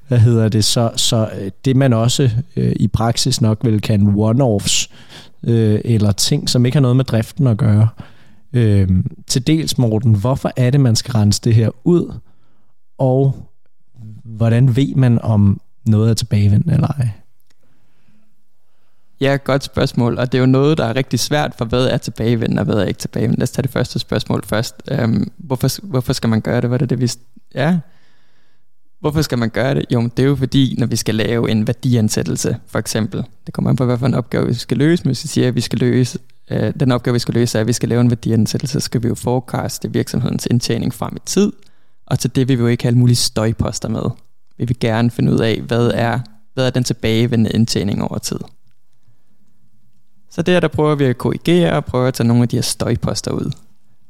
Hvad 0.08 0.20
hedder 0.20 0.50
det? 0.50 0.64
Så, 0.64 0.92
så 0.96 1.30
øh, 1.42 1.52
det 1.66 1.76
man 1.76 1.94
også 1.94 2.30
øh, 2.56 2.74
i 2.76 2.88
praksis 2.88 3.42
nok 3.42 3.60
vil 3.64 3.82
kalde 3.82 4.06
one-offs, 4.06 4.88
øh, 4.92 4.98
Øh, 5.46 5.82
eller 5.86 6.12
ting, 6.12 6.50
som 6.50 6.66
ikke 6.66 6.76
har 6.76 6.82
noget 6.82 6.98
med 6.98 7.06
driften 7.06 7.48
at 7.48 7.58
gøre. 7.58 7.88
Øh, 8.54 8.90
til 9.28 9.48
dels, 9.48 9.78
Morten, 9.78 10.16
hvorfor 10.16 10.52
er 10.56 10.70
det, 10.70 10.80
man 10.80 10.96
skal 10.96 11.12
rense 11.12 11.42
det 11.44 11.56
her 11.56 11.70
ud? 11.84 12.14
Og 12.98 13.50
hvordan 14.24 14.76
ved 14.76 14.96
man, 14.96 15.22
om 15.22 15.62
noget 15.88 16.10
er 16.10 16.14
tilbagevendt 16.14 16.72
eller 16.72 16.88
ej? 16.88 17.10
Ja, 19.22 19.38
godt 19.44 19.64
spørgsmål, 19.64 20.18
og 20.18 20.32
det 20.32 20.38
er 20.38 20.40
jo 20.40 20.46
noget, 20.46 20.78
der 20.78 20.86
er 20.86 20.96
rigtig 20.96 21.20
svært, 21.20 21.54
for 21.58 21.66
hvad 21.66 21.86
er 21.86 21.98
tilbagevendende, 21.98 22.60
og 22.60 22.66
hvad 22.66 22.76
er 22.76 22.86
ikke 22.86 22.98
tilbagevendende. 22.98 23.40
Lad 23.40 23.44
os 23.44 23.52
tage 23.52 23.64
det 23.64 23.72
første 23.72 24.00
spørgsmål 24.00 24.44
først. 24.46 24.76
Um, 25.04 25.32
hvorfor, 25.38 25.88
hvorfor 25.88 26.14
skal 26.14 26.30
man 26.30 26.42
gøre 26.42 26.62
det? 26.62 26.70
Hvad 26.70 26.82
er 26.82 26.86
det, 26.86 27.00
vi... 27.00 27.12
Ja, 27.56 27.80
Hvorfor 29.06 29.22
skal 29.22 29.38
man 29.38 29.50
gøre 29.50 29.76
det? 29.76 29.86
Jo, 29.94 30.10
det 30.18 30.24
er 30.24 30.28
jo 30.28 30.36
fordi, 30.36 30.76
når 30.78 30.88
vi 30.88 30.96
skal 30.96 31.16
lave 31.16 31.52
en 31.52 31.68
værdiansættelse, 31.68 32.58
for 32.68 32.80
eksempel. 32.80 33.24
Det 33.46 33.54
kommer 33.54 33.70
an 33.70 33.76
på, 33.76 33.86
hvad 33.86 33.98
for 33.98 34.06
en 34.06 34.14
opgave 34.14 34.48
vi 34.48 34.54
skal 34.54 34.78
løse. 34.78 35.04
Men 35.04 35.10
hvis 35.10 35.24
vi 35.24 35.28
siger, 35.28 35.48
at 35.48 35.56
vi 35.56 35.62
skal 35.62 35.80
løse, 35.80 36.20
øh, 36.52 36.74
den 36.80 36.92
opgave, 36.92 37.14
vi 37.14 37.20
skal 37.20 37.34
løse, 37.34 37.58
er, 37.58 37.62
at 37.62 37.68
vi 37.68 37.74
skal 37.74 37.90
lave 37.90 38.02
en 38.02 38.10
værdiansættelse, 38.10 38.74
så 38.74 38.80
skal 38.80 39.04
vi 39.04 39.08
jo 39.08 39.16
forecaste 39.16 39.92
virksomhedens 39.94 40.48
indtjening 40.52 40.94
frem 40.94 41.16
i 41.16 41.20
tid. 41.26 41.52
Og 42.06 42.20
til 42.20 42.36
det 42.36 42.48
vil 42.48 42.58
vi 42.58 42.62
jo 42.62 42.68
ikke 42.68 42.84
have 42.84 42.90
alle 42.90 43.00
mulige 43.00 43.16
støjposter 43.16 43.90
med. 43.90 44.04
Vi 44.58 44.66
vil 44.66 44.80
gerne 44.80 45.12
finde 45.12 45.34
ud 45.34 45.40
af, 45.40 45.62
hvad 45.62 45.92
er, 45.94 46.20
hvad 46.54 46.66
er 46.66 46.70
den 46.70 46.84
tilbagevendende 46.84 47.52
indtjening 47.52 48.04
over 48.04 48.18
tid. 48.18 48.40
Så 50.32 50.42
der, 50.42 50.60
der 50.60 50.68
prøver 50.68 50.96
vi 50.96 51.06
at 51.06 51.18
korrigere 51.18 51.74
og 51.74 51.86
prøve 51.86 52.08
at 52.08 52.14
tage 52.14 52.28
nogle 52.28 52.44
af 52.44 52.50
de 52.50 52.58
her 52.58 52.62
støjposter 52.62 53.32
ud. 53.32 53.52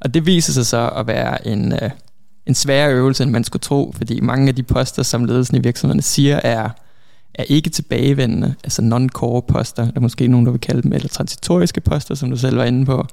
Og 0.01 0.13
det 0.13 0.25
viser 0.25 0.53
sig 0.53 0.65
så 0.65 0.89
at 0.89 1.07
være 1.07 1.47
en, 1.47 1.73
øh, 1.73 1.89
en 2.47 2.55
sværere 2.55 2.93
øvelse, 2.93 3.23
end 3.23 3.31
man 3.31 3.43
skulle 3.43 3.61
tro, 3.61 3.93
fordi 3.97 4.19
mange 4.19 4.47
af 4.47 4.55
de 4.55 4.63
poster, 4.63 5.03
som 5.03 5.25
ledelsen 5.25 5.57
i 5.57 5.59
virksomhederne 5.59 6.01
siger, 6.01 6.39
er, 6.43 6.69
er 7.33 7.43
ikke 7.43 7.69
tilbagevendende, 7.69 8.55
altså 8.63 8.81
non-core 8.81 9.53
poster, 9.53 9.91
der 9.91 9.99
måske 9.99 10.27
nogen, 10.27 10.45
der 10.45 10.51
vil 10.51 10.61
kalde 10.61 10.81
dem, 10.81 10.93
eller 10.93 11.09
transitoriske 11.09 11.81
poster, 11.81 12.15
som 12.15 12.29
du 12.29 12.37
selv 12.37 12.57
var 12.57 12.63
inde 12.63 12.85
på, 12.85 13.07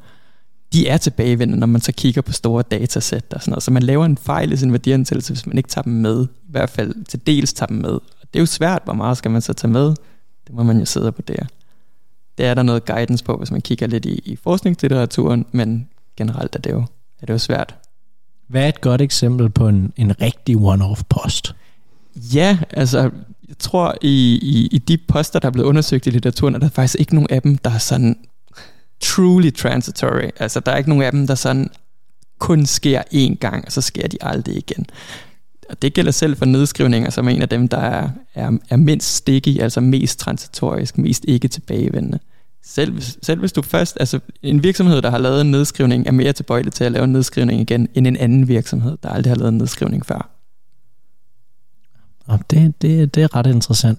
de 0.72 0.88
er 0.88 0.96
tilbagevendende, 0.96 1.60
når 1.60 1.66
man 1.66 1.80
så 1.80 1.92
kigger 1.92 2.22
på 2.22 2.32
store 2.32 2.62
datasæt 2.62 3.34
og 3.34 3.40
sådan 3.40 3.50
noget. 3.50 3.62
Så 3.62 3.70
man 3.70 3.82
laver 3.82 4.04
en 4.04 4.16
fejl 4.16 4.52
i 4.52 4.56
sin 4.56 4.72
værdiansættelse, 4.72 5.32
hvis 5.32 5.46
man 5.46 5.56
ikke 5.56 5.68
tager 5.68 5.82
dem 5.82 5.92
med. 5.92 6.24
I 6.24 6.50
hvert 6.50 6.70
fald 6.70 7.04
til 7.04 7.26
dels 7.26 7.52
tager 7.52 7.66
dem 7.66 7.76
med. 7.76 7.90
Og 7.90 8.02
det 8.20 8.38
er 8.38 8.40
jo 8.40 8.46
svært, 8.46 8.82
hvor 8.84 8.92
meget 8.92 9.16
skal 9.16 9.30
man 9.30 9.40
så 9.40 9.52
tage 9.52 9.70
med. 9.70 9.88
Det 10.46 10.54
må 10.54 10.62
man 10.62 10.78
jo 10.78 10.84
sidde 10.84 11.12
på 11.12 11.22
der. 11.22 11.46
Det 12.38 12.46
er 12.46 12.54
der 12.54 12.62
noget 12.62 12.84
guidance 12.84 13.24
på, 13.24 13.36
hvis 13.36 13.50
man 13.50 13.60
kigger 13.60 13.86
lidt 13.86 14.04
i, 14.04 14.18
i 14.24 14.36
forskningslitteraturen, 14.36 15.46
men 15.52 15.88
generelt 16.16 16.56
er 16.56 16.60
det 16.60 16.70
jo, 16.70 16.84
er 17.20 17.26
det 17.26 17.32
jo 17.32 17.38
svært. 17.38 17.74
Hvad 18.52 18.64
er 18.64 18.68
et 18.68 18.80
godt 18.80 19.00
eksempel 19.00 19.50
på 19.50 19.68
en, 19.68 19.92
en 19.96 20.20
rigtig 20.20 20.56
one-off 20.56 21.02
post? 21.08 21.54
Ja, 22.34 22.58
altså 22.70 23.10
jeg 23.48 23.58
tror 23.58 23.94
i, 24.02 24.38
i, 24.42 24.68
i 24.72 24.78
de 24.78 24.98
poster, 25.08 25.38
der 25.38 25.48
er 25.48 25.52
blevet 25.52 25.68
undersøgt 25.68 26.06
i 26.06 26.10
litteraturen, 26.10 26.54
er 26.54 26.58
der 26.58 26.68
faktisk 26.68 26.96
ikke 27.00 27.14
nogen 27.14 27.30
af 27.30 27.42
dem, 27.42 27.58
der 27.58 27.70
er 27.70 27.78
sådan 27.78 28.16
truly 29.00 29.50
transitory. 29.50 30.30
Altså 30.38 30.60
der 30.60 30.72
er 30.72 30.76
ikke 30.76 30.88
nogen 30.88 31.04
af 31.04 31.12
dem, 31.12 31.26
der 31.26 31.34
sådan 31.34 31.70
kun 32.38 32.66
sker 32.66 33.02
én 33.14 33.34
gang, 33.34 33.64
og 33.66 33.72
så 33.72 33.80
sker 33.80 34.08
de 34.08 34.16
aldrig 34.20 34.56
igen. 34.56 34.86
Og 35.70 35.82
det 35.82 35.94
gælder 35.94 36.12
selv 36.12 36.36
for 36.36 36.44
nedskrivninger, 36.44 37.10
som 37.10 37.28
er 37.28 37.30
en 37.30 37.42
af 37.42 37.48
dem, 37.48 37.68
der 37.68 37.78
er, 37.78 38.08
er, 38.34 38.50
er 38.70 38.76
mindst 38.76 39.16
sticky, 39.16 39.60
altså 39.60 39.80
mest 39.80 40.18
transitorisk, 40.18 40.98
mest 40.98 41.24
ikke 41.28 41.48
tilbagevendende. 41.48 42.18
Selv, 42.64 43.00
selv 43.22 43.40
hvis 43.40 43.52
du 43.52 43.62
først, 43.62 43.96
altså 44.00 44.20
en 44.42 44.62
virksomhed, 44.62 45.02
der 45.02 45.10
har 45.10 45.18
lavet 45.18 45.40
en 45.40 45.50
nedskrivning, 45.50 46.06
er 46.06 46.12
mere 46.12 46.32
tilbøjelig 46.32 46.72
til 46.72 46.84
at 46.84 46.92
lave 46.92 47.04
en 47.04 47.12
nedskrivning 47.12 47.60
igen, 47.60 47.88
end 47.94 48.06
en 48.06 48.16
anden 48.16 48.48
virksomhed, 48.48 48.98
der 49.02 49.08
aldrig 49.08 49.30
har 49.30 49.36
lavet 49.36 49.52
en 49.52 49.58
nedskrivning 49.58 50.06
før. 50.06 50.30
Og 52.26 52.40
det, 52.50 52.82
det, 52.82 53.14
det 53.14 53.22
er 53.22 53.36
ret 53.36 53.46
interessant. 53.46 53.98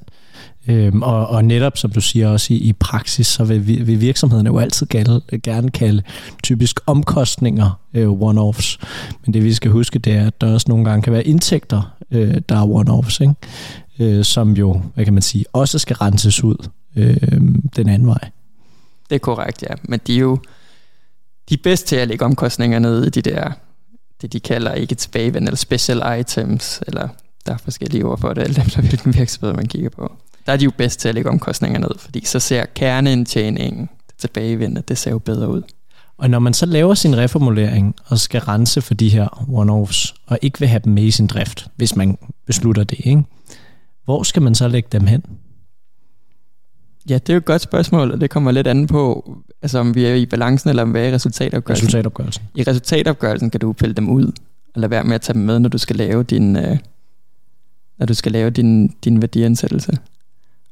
Øhm, 0.67 1.01
og, 1.01 1.27
og 1.27 1.45
netop, 1.45 1.77
som 1.77 1.91
du 1.91 2.01
siger 2.01 2.27
også 2.27 2.53
i, 2.53 2.57
i 2.57 2.73
praksis, 2.73 3.27
så 3.27 3.43
vil, 3.43 3.87
vil 3.87 4.01
virksomhederne 4.01 4.49
jo 4.49 4.57
altid 4.57 4.87
gerne, 4.89 5.21
gerne 5.43 5.69
kalde 5.69 6.03
typisk 6.43 6.79
omkostninger 6.85 7.79
øh, 7.93 8.09
one-offs. 8.09 8.77
Men 9.25 9.33
det 9.33 9.43
vi 9.43 9.53
skal 9.53 9.71
huske, 9.71 9.99
det 9.99 10.13
er, 10.13 10.27
at 10.27 10.41
der 10.41 10.53
også 10.53 10.65
nogle 10.69 10.85
gange 10.85 11.01
kan 11.01 11.13
være 11.13 11.27
indtægter, 11.27 11.95
øh, 12.11 12.41
der 12.49 12.55
er 12.55 12.65
one-offs. 12.65 13.21
Ikke? 13.21 13.35
øh, 13.99 14.23
som 14.23 14.51
jo, 14.51 14.81
hvad 14.95 15.05
kan 15.05 15.13
man 15.13 15.21
sige, 15.21 15.45
også 15.53 15.79
skal 15.79 15.95
renses 15.95 16.43
ud 16.43 16.69
øh, 16.95 17.41
den 17.75 17.89
anden 17.89 18.07
vej. 18.07 18.29
Det 19.13 19.19
er 19.19 19.23
korrekt, 19.23 19.63
ja. 19.63 19.73
Men 19.83 19.99
de 20.07 20.15
er 20.15 20.19
jo 20.19 20.37
de 21.49 21.53
er 21.53 21.57
bedst 21.63 21.87
til 21.87 21.95
at 21.95 22.07
lægge 22.07 22.25
omkostninger 22.25 22.79
ned 22.79 23.05
i 23.05 23.09
de 23.09 23.21
der, 23.21 23.51
det 24.21 24.33
de 24.33 24.39
kalder 24.39 24.73
ikke 24.73 24.95
tilbagevendende, 24.95 25.49
eller 25.49 25.57
special 25.57 26.19
items, 26.19 26.81
eller 26.87 27.07
der 27.45 27.53
er 27.53 27.57
forskellige 27.57 28.05
ord 28.05 28.19
for 28.19 28.33
det, 28.33 28.41
alt 28.41 28.57
efter 28.57 28.81
hvilken 28.81 29.15
virksomhed 29.15 29.53
man 29.53 29.65
kigger 29.65 29.89
på. 29.89 30.15
Der 30.45 30.53
er 30.53 30.57
de 30.57 30.65
jo 30.65 30.71
bedst 30.77 30.99
til 30.99 31.09
at 31.09 31.15
lægge 31.15 31.29
omkostninger 31.29 31.79
ned, 31.79 31.89
fordi 31.97 32.25
så 32.25 32.39
ser 32.39 32.65
kerneindtjeningen 32.65 33.89
tilbagevendende, 34.17 34.83
det 34.87 34.97
ser 34.97 35.11
jo 35.11 35.19
bedre 35.19 35.49
ud. 35.49 35.61
Og 36.17 36.29
når 36.29 36.39
man 36.39 36.53
så 36.53 36.65
laver 36.65 36.93
sin 36.93 37.17
reformulering 37.17 37.95
og 38.05 38.19
skal 38.19 38.41
rense 38.41 38.81
for 38.81 38.93
de 38.93 39.09
her 39.09 39.27
one-offs, 39.49 40.13
og 40.27 40.39
ikke 40.41 40.59
vil 40.59 40.67
have 40.67 40.81
dem 40.83 40.93
med 40.93 41.03
i 41.03 41.11
sin 41.11 41.27
drift, 41.27 41.67
hvis 41.75 41.95
man 41.95 42.17
beslutter 42.45 42.83
det, 42.83 42.99
ikke? 43.03 43.23
hvor 44.05 44.23
skal 44.23 44.41
man 44.41 44.55
så 44.55 44.67
lægge 44.67 44.89
dem 44.91 45.07
hen? 45.07 45.23
Ja, 47.09 47.13
det 47.13 47.29
er 47.29 47.33
jo 47.33 47.37
et 47.37 47.45
godt 47.45 47.61
spørgsmål, 47.61 48.11
og 48.11 48.21
det 48.21 48.29
kommer 48.29 48.51
lidt 48.51 48.67
an 48.67 48.87
på, 48.87 49.35
altså 49.61 49.79
om 49.79 49.95
vi 49.95 50.05
er 50.05 50.13
i 50.13 50.25
balancen, 50.25 50.69
eller 50.69 50.83
om 50.83 50.93
vi 50.93 50.99
er 50.99 51.03
i 51.03 51.13
resultatopgørelsen. 51.13 51.87
Resultatopgørelsen. 51.87 52.43
I 52.55 52.63
resultatopgørelsen 52.63 53.49
kan 53.49 53.59
du 53.59 53.73
pille 53.73 53.95
dem 53.95 54.09
ud, 54.09 54.25
og 54.75 54.81
lade 54.81 54.91
være 54.91 55.03
med 55.03 55.15
at 55.15 55.21
tage 55.21 55.33
dem 55.33 55.41
med, 55.41 55.59
når 55.59 55.69
du 55.69 55.77
skal 55.77 55.95
lave 55.95 56.23
din, 56.23 56.55
øh, 56.55 56.77
når 57.97 58.05
du 58.05 58.13
skal 58.13 58.31
lave 58.31 58.49
din, 58.49 58.87
din 58.87 59.21
værdiansættelse. 59.21 59.97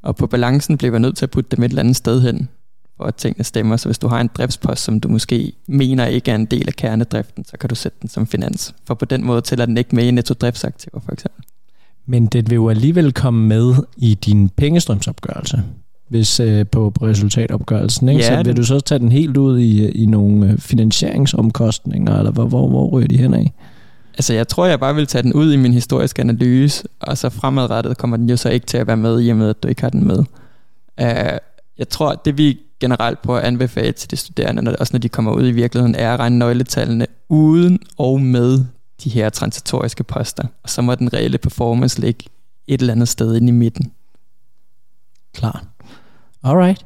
Og 0.02 0.16
på 0.16 0.28
balancen 0.28 0.78
bliver 0.78 0.92
man 0.92 1.02
nødt 1.02 1.18
til 1.18 1.26
at 1.26 1.32
putte 1.32 1.56
dem 1.56 1.64
et 1.64 1.70
eller 1.70 1.82
andet 1.82 1.96
sted 1.96 2.22
hen, 2.22 2.50
for 2.98 3.04
at 3.04 3.16
tingene 3.16 3.44
stemmer. 3.44 3.78
Så 3.78 3.88
hvis 3.88 4.00
du 4.00 4.08
har 4.08 4.22
en 4.22 4.30
driftspost, 4.38 4.84
som 4.84 5.00
du 5.00 5.08
måske 5.08 5.54
mener 5.68 6.06
ikke 6.06 6.32
er 6.32 6.36
en 6.36 6.46
del 6.46 6.68
af 6.68 6.74
kernedriften, 6.74 7.46
så 7.46 7.58
kan 7.58 7.70
du 7.70 7.76
sætte 7.76 7.98
den 8.02 8.10
som 8.10 8.28
finans. 8.28 8.76
For 8.88 8.94
på 8.94 9.06
den 9.06 9.26
måde 9.26 9.42
tæller 9.42 9.66
den 9.66 9.78
ikke 9.78 9.96
med 9.96 10.04
i 10.04 10.12
netto 10.12 10.34
driftsaktiver, 10.34 11.00
for 11.00 11.12
eksempel. 11.12 11.44
Men 12.06 12.26
det 12.26 12.50
vil 12.50 12.56
jo 12.56 12.70
alligevel 12.70 13.14
komme 13.14 13.48
med 13.48 13.76
i 13.98 14.14
din 14.14 14.50
pengestrømsopgørelse 14.50 15.64
hvis 16.12 16.40
øh, 16.40 16.68
på, 16.68 16.90
på 16.90 17.06
resultatopgørelsen. 17.06 18.10
Ikke? 18.10 18.22
Ja, 18.22 18.28
så 18.28 18.36
vil 18.36 18.46
det... 18.46 18.58
du 18.58 18.64
så 18.64 18.80
tage 18.80 19.00
den 19.00 19.12
helt 19.12 19.38
ud 19.38 19.60
i, 19.60 19.90
i 19.90 20.06
nogle 20.06 20.52
øh, 20.52 20.58
finansieringsomkostninger, 20.58 22.18
eller 22.18 22.32
hvor, 22.32 22.46
hvor, 22.46 22.68
hvor 22.68 22.90
ryger 22.90 23.08
de 23.08 23.18
hen 23.18 23.34
af? 23.34 23.54
Altså 24.14 24.34
jeg 24.34 24.48
tror, 24.48 24.66
jeg 24.66 24.80
bare 24.80 24.96
vil 24.96 25.08
tage 25.08 25.24
den 25.24 25.34
ud 25.34 25.54
i 25.54 25.56
min 25.56 25.74
historiske 25.74 26.22
analyse, 26.22 26.88
og 27.00 27.18
så 27.18 27.30
fremadrettet 27.30 27.98
kommer 27.98 28.18
den 28.18 28.30
jo 28.30 28.38
så 28.38 28.50
ikke 28.50 28.66
til 28.66 28.78
at 28.78 28.88
være 28.88 28.98
med, 28.98 29.24
i 29.26 29.30
og 29.30 29.38
med 29.38 29.50
at 29.50 29.64
du 29.64 29.68
ikke 29.68 29.82
har 29.82 29.90
den 29.90 30.08
med. 30.08 30.20
Uh, 31.02 31.38
jeg 31.78 31.90
tror, 31.90 32.14
det 32.26 32.38
vi 32.38 32.60
generelt 32.80 33.22
prøver 33.22 33.40
at 33.40 33.46
anbefale 33.46 33.92
til 33.92 34.12
de 34.12 34.16
studerende, 34.16 34.62
når, 34.62 34.76
også 34.80 34.94
når 34.94 35.00
de 35.00 35.10
kommer 35.10 35.32
ud 35.32 35.48
i 35.48 35.52
virkeligheden, 35.52 35.96
er 35.96 36.14
at 36.14 36.20
regne 36.20 36.40
nøgletallene 36.40 37.08
uden 37.30 37.80
og 37.98 38.22
med 38.22 38.66
de 39.04 39.10
her 39.10 39.30
transitoriske 39.30 40.04
poster. 40.04 40.44
Og 40.64 40.70
så 40.70 40.82
må 40.82 40.96
den 40.96 41.14
reelle 41.14 41.38
performance 41.38 42.02
ligge 42.02 42.24
et 42.68 42.82
eller 42.82 42.94
andet 42.94 43.08
sted 43.08 43.36
inde 43.36 43.48
i 43.48 43.52
midten. 43.52 43.92
Klar. 45.34 45.64
Alright. 46.44 46.86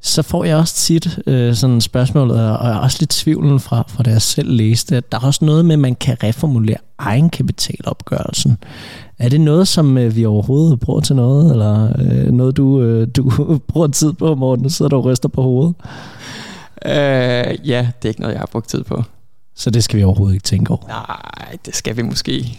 Så 0.00 0.22
får 0.22 0.44
jeg 0.44 0.56
også 0.56 0.74
tit 0.74 1.18
øh, 1.26 1.54
sådan 1.54 1.80
spørgsmålet, 1.80 2.36
og 2.58 2.68
jeg 2.68 2.78
også 2.80 2.96
lidt 3.00 3.10
tvivlen 3.10 3.60
fra, 3.60 3.84
fra 3.88 4.02
det, 4.02 4.10
jeg 4.10 4.22
selv 4.22 4.50
læste, 4.50 4.96
at 4.96 5.12
der 5.12 5.18
er 5.18 5.26
også 5.26 5.44
noget 5.44 5.64
med, 5.64 5.72
at 5.72 5.78
man 5.78 5.94
kan 5.94 6.22
reformulere 6.22 6.76
egenkapitalopgørelsen. 6.98 8.58
Er 9.18 9.28
det 9.28 9.40
noget, 9.40 9.68
som 9.68 9.98
øh, 9.98 10.16
vi 10.16 10.24
overhovedet 10.24 10.80
bruger 10.80 11.00
til 11.00 11.16
noget, 11.16 11.50
eller 11.50 11.92
øh, 11.98 12.32
noget, 12.32 12.56
du, 12.56 12.82
øh, 12.82 13.08
du 13.16 13.30
bruger 13.68 13.88
tid 13.88 14.12
på, 14.12 14.34
Morten? 14.34 14.70
Så 14.70 14.88
du 14.88 15.00
ryster 15.00 15.28
på 15.28 15.42
hovedet. 15.42 15.74
Øh, 16.86 17.68
ja, 17.68 17.88
det 18.02 18.04
er 18.04 18.08
ikke 18.08 18.20
noget, 18.20 18.32
jeg 18.34 18.40
har 18.40 18.48
brugt 18.52 18.68
tid 18.68 18.84
på. 18.84 19.04
Så 19.56 19.70
det 19.70 19.84
skal 19.84 19.98
vi 19.98 20.04
overhovedet 20.04 20.34
ikke 20.34 20.44
tænke 20.44 20.70
over? 20.70 20.86
Nej, 20.88 21.56
det 21.66 21.76
skal 21.76 21.96
vi 21.96 22.02
måske. 22.02 22.58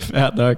Fair 0.00 0.36
nok. 0.36 0.56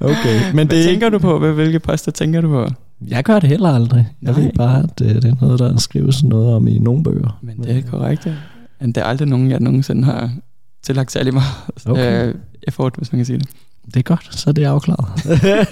Okay. 0.00 0.52
Men 0.54 0.68
det 0.68 0.76
Hvad 0.76 0.84
tænker 0.84 1.08
du 1.08 1.18
på? 1.18 1.52
Hvilke 1.52 1.78
poster 1.78 2.12
tænker 2.12 2.40
du 2.40 2.48
på? 2.48 2.68
Jeg 3.08 3.24
gør 3.24 3.38
det 3.38 3.48
heller 3.48 3.68
aldrig. 3.68 4.08
Jeg 4.22 4.32
Nej. 4.32 4.40
ved 4.42 4.52
bare, 4.52 4.82
at 4.82 4.98
det, 4.98 5.22
det 5.22 5.30
er 5.30 5.36
noget, 5.40 5.58
der 5.58 5.78
skrives 5.78 6.22
noget 6.22 6.54
om 6.54 6.68
i 6.68 6.78
nogle 6.78 7.02
bøger. 7.02 7.38
Men 7.42 7.62
det 7.62 7.76
er 7.76 7.82
korrekt, 7.90 8.26
ja. 8.26 8.34
Men 8.80 8.92
det 8.92 8.96
er 9.00 9.04
aldrig 9.04 9.28
nogen, 9.28 9.50
jeg 9.50 9.60
nogensinde 9.60 10.04
har 10.04 10.30
tillagt 10.82 11.12
særlig 11.12 11.34
meget 11.34 11.52
okay. 11.86 12.26
øh, 12.28 12.34
effort, 12.62 12.94
hvis 12.96 13.12
man 13.12 13.18
kan 13.18 13.26
sige 13.26 13.38
det. 13.38 13.48
Det 13.86 13.96
er 13.96 14.02
godt, 14.02 14.28
så 14.30 14.50
er 14.50 14.54
det 14.54 14.64
afklaret. 14.64 15.08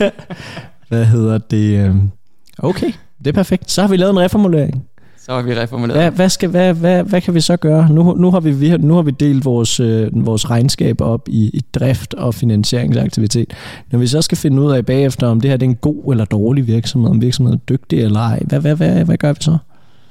Hvad 0.89 1.05
hedder 1.05 1.39
det? 1.39 1.85
Øhm, 1.85 2.11
okay, 2.59 2.93
det 3.19 3.27
er 3.27 3.33
perfekt. 3.33 3.71
Så 3.71 3.81
har 3.81 3.89
vi 3.89 3.97
lavet 3.97 4.11
en 4.11 4.19
reformulering. 4.19 4.85
Så 5.29 5.35
har 5.35 5.43
vi 5.43 5.55
reformuleret. 5.55 6.01
Hvad, 6.01 6.11
hvad, 6.11 6.29
skal, 6.29 6.49
hvad, 6.49 6.75
hvad, 6.75 7.05
hvad 7.05 7.21
kan 7.21 7.35
vi 7.35 7.41
så 7.41 7.57
gøre? 7.57 7.89
Nu, 7.93 8.15
nu, 8.15 8.31
har, 8.31 8.41
vi, 8.41 8.51
vi, 8.51 8.77
nu 8.77 8.95
har 8.95 9.03
vi 9.03 9.11
delt 9.11 9.45
vores, 9.45 9.81
øh, 9.81 10.11
vores 10.13 10.51
regnskab 10.51 11.01
op 11.01 11.29
i, 11.29 11.51
i 11.55 11.61
drift 11.75 12.15
og 12.15 12.35
finansieringsaktivitet. 12.35 13.55
Når 13.91 13.99
vi 13.99 14.07
så 14.07 14.23
skal 14.23 14.39
finde 14.39 14.63
ud 14.63 14.73
af 14.73 14.87
bagefter, 14.87 15.27
om 15.27 15.41
det 15.41 15.51
her 15.51 15.57
det 15.57 15.67
er 15.67 15.71
en 15.71 15.77
god 15.77 16.13
eller 16.13 16.25
dårlig 16.25 16.67
virksomhed, 16.67 17.11
om 17.11 17.21
virksomheden 17.21 17.61
er 17.61 17.65
dygtig 17.65 18.01
eller 18.01 18.21
ej, 18.21 18.43
hvad, 18.47 18.61
hvad, 18.61 18.77
hvad, 18.77 19.05
hvad 19.05 19.17
gør 19.17 19.33
vi 19.33 19.39
så? 19.41 19.59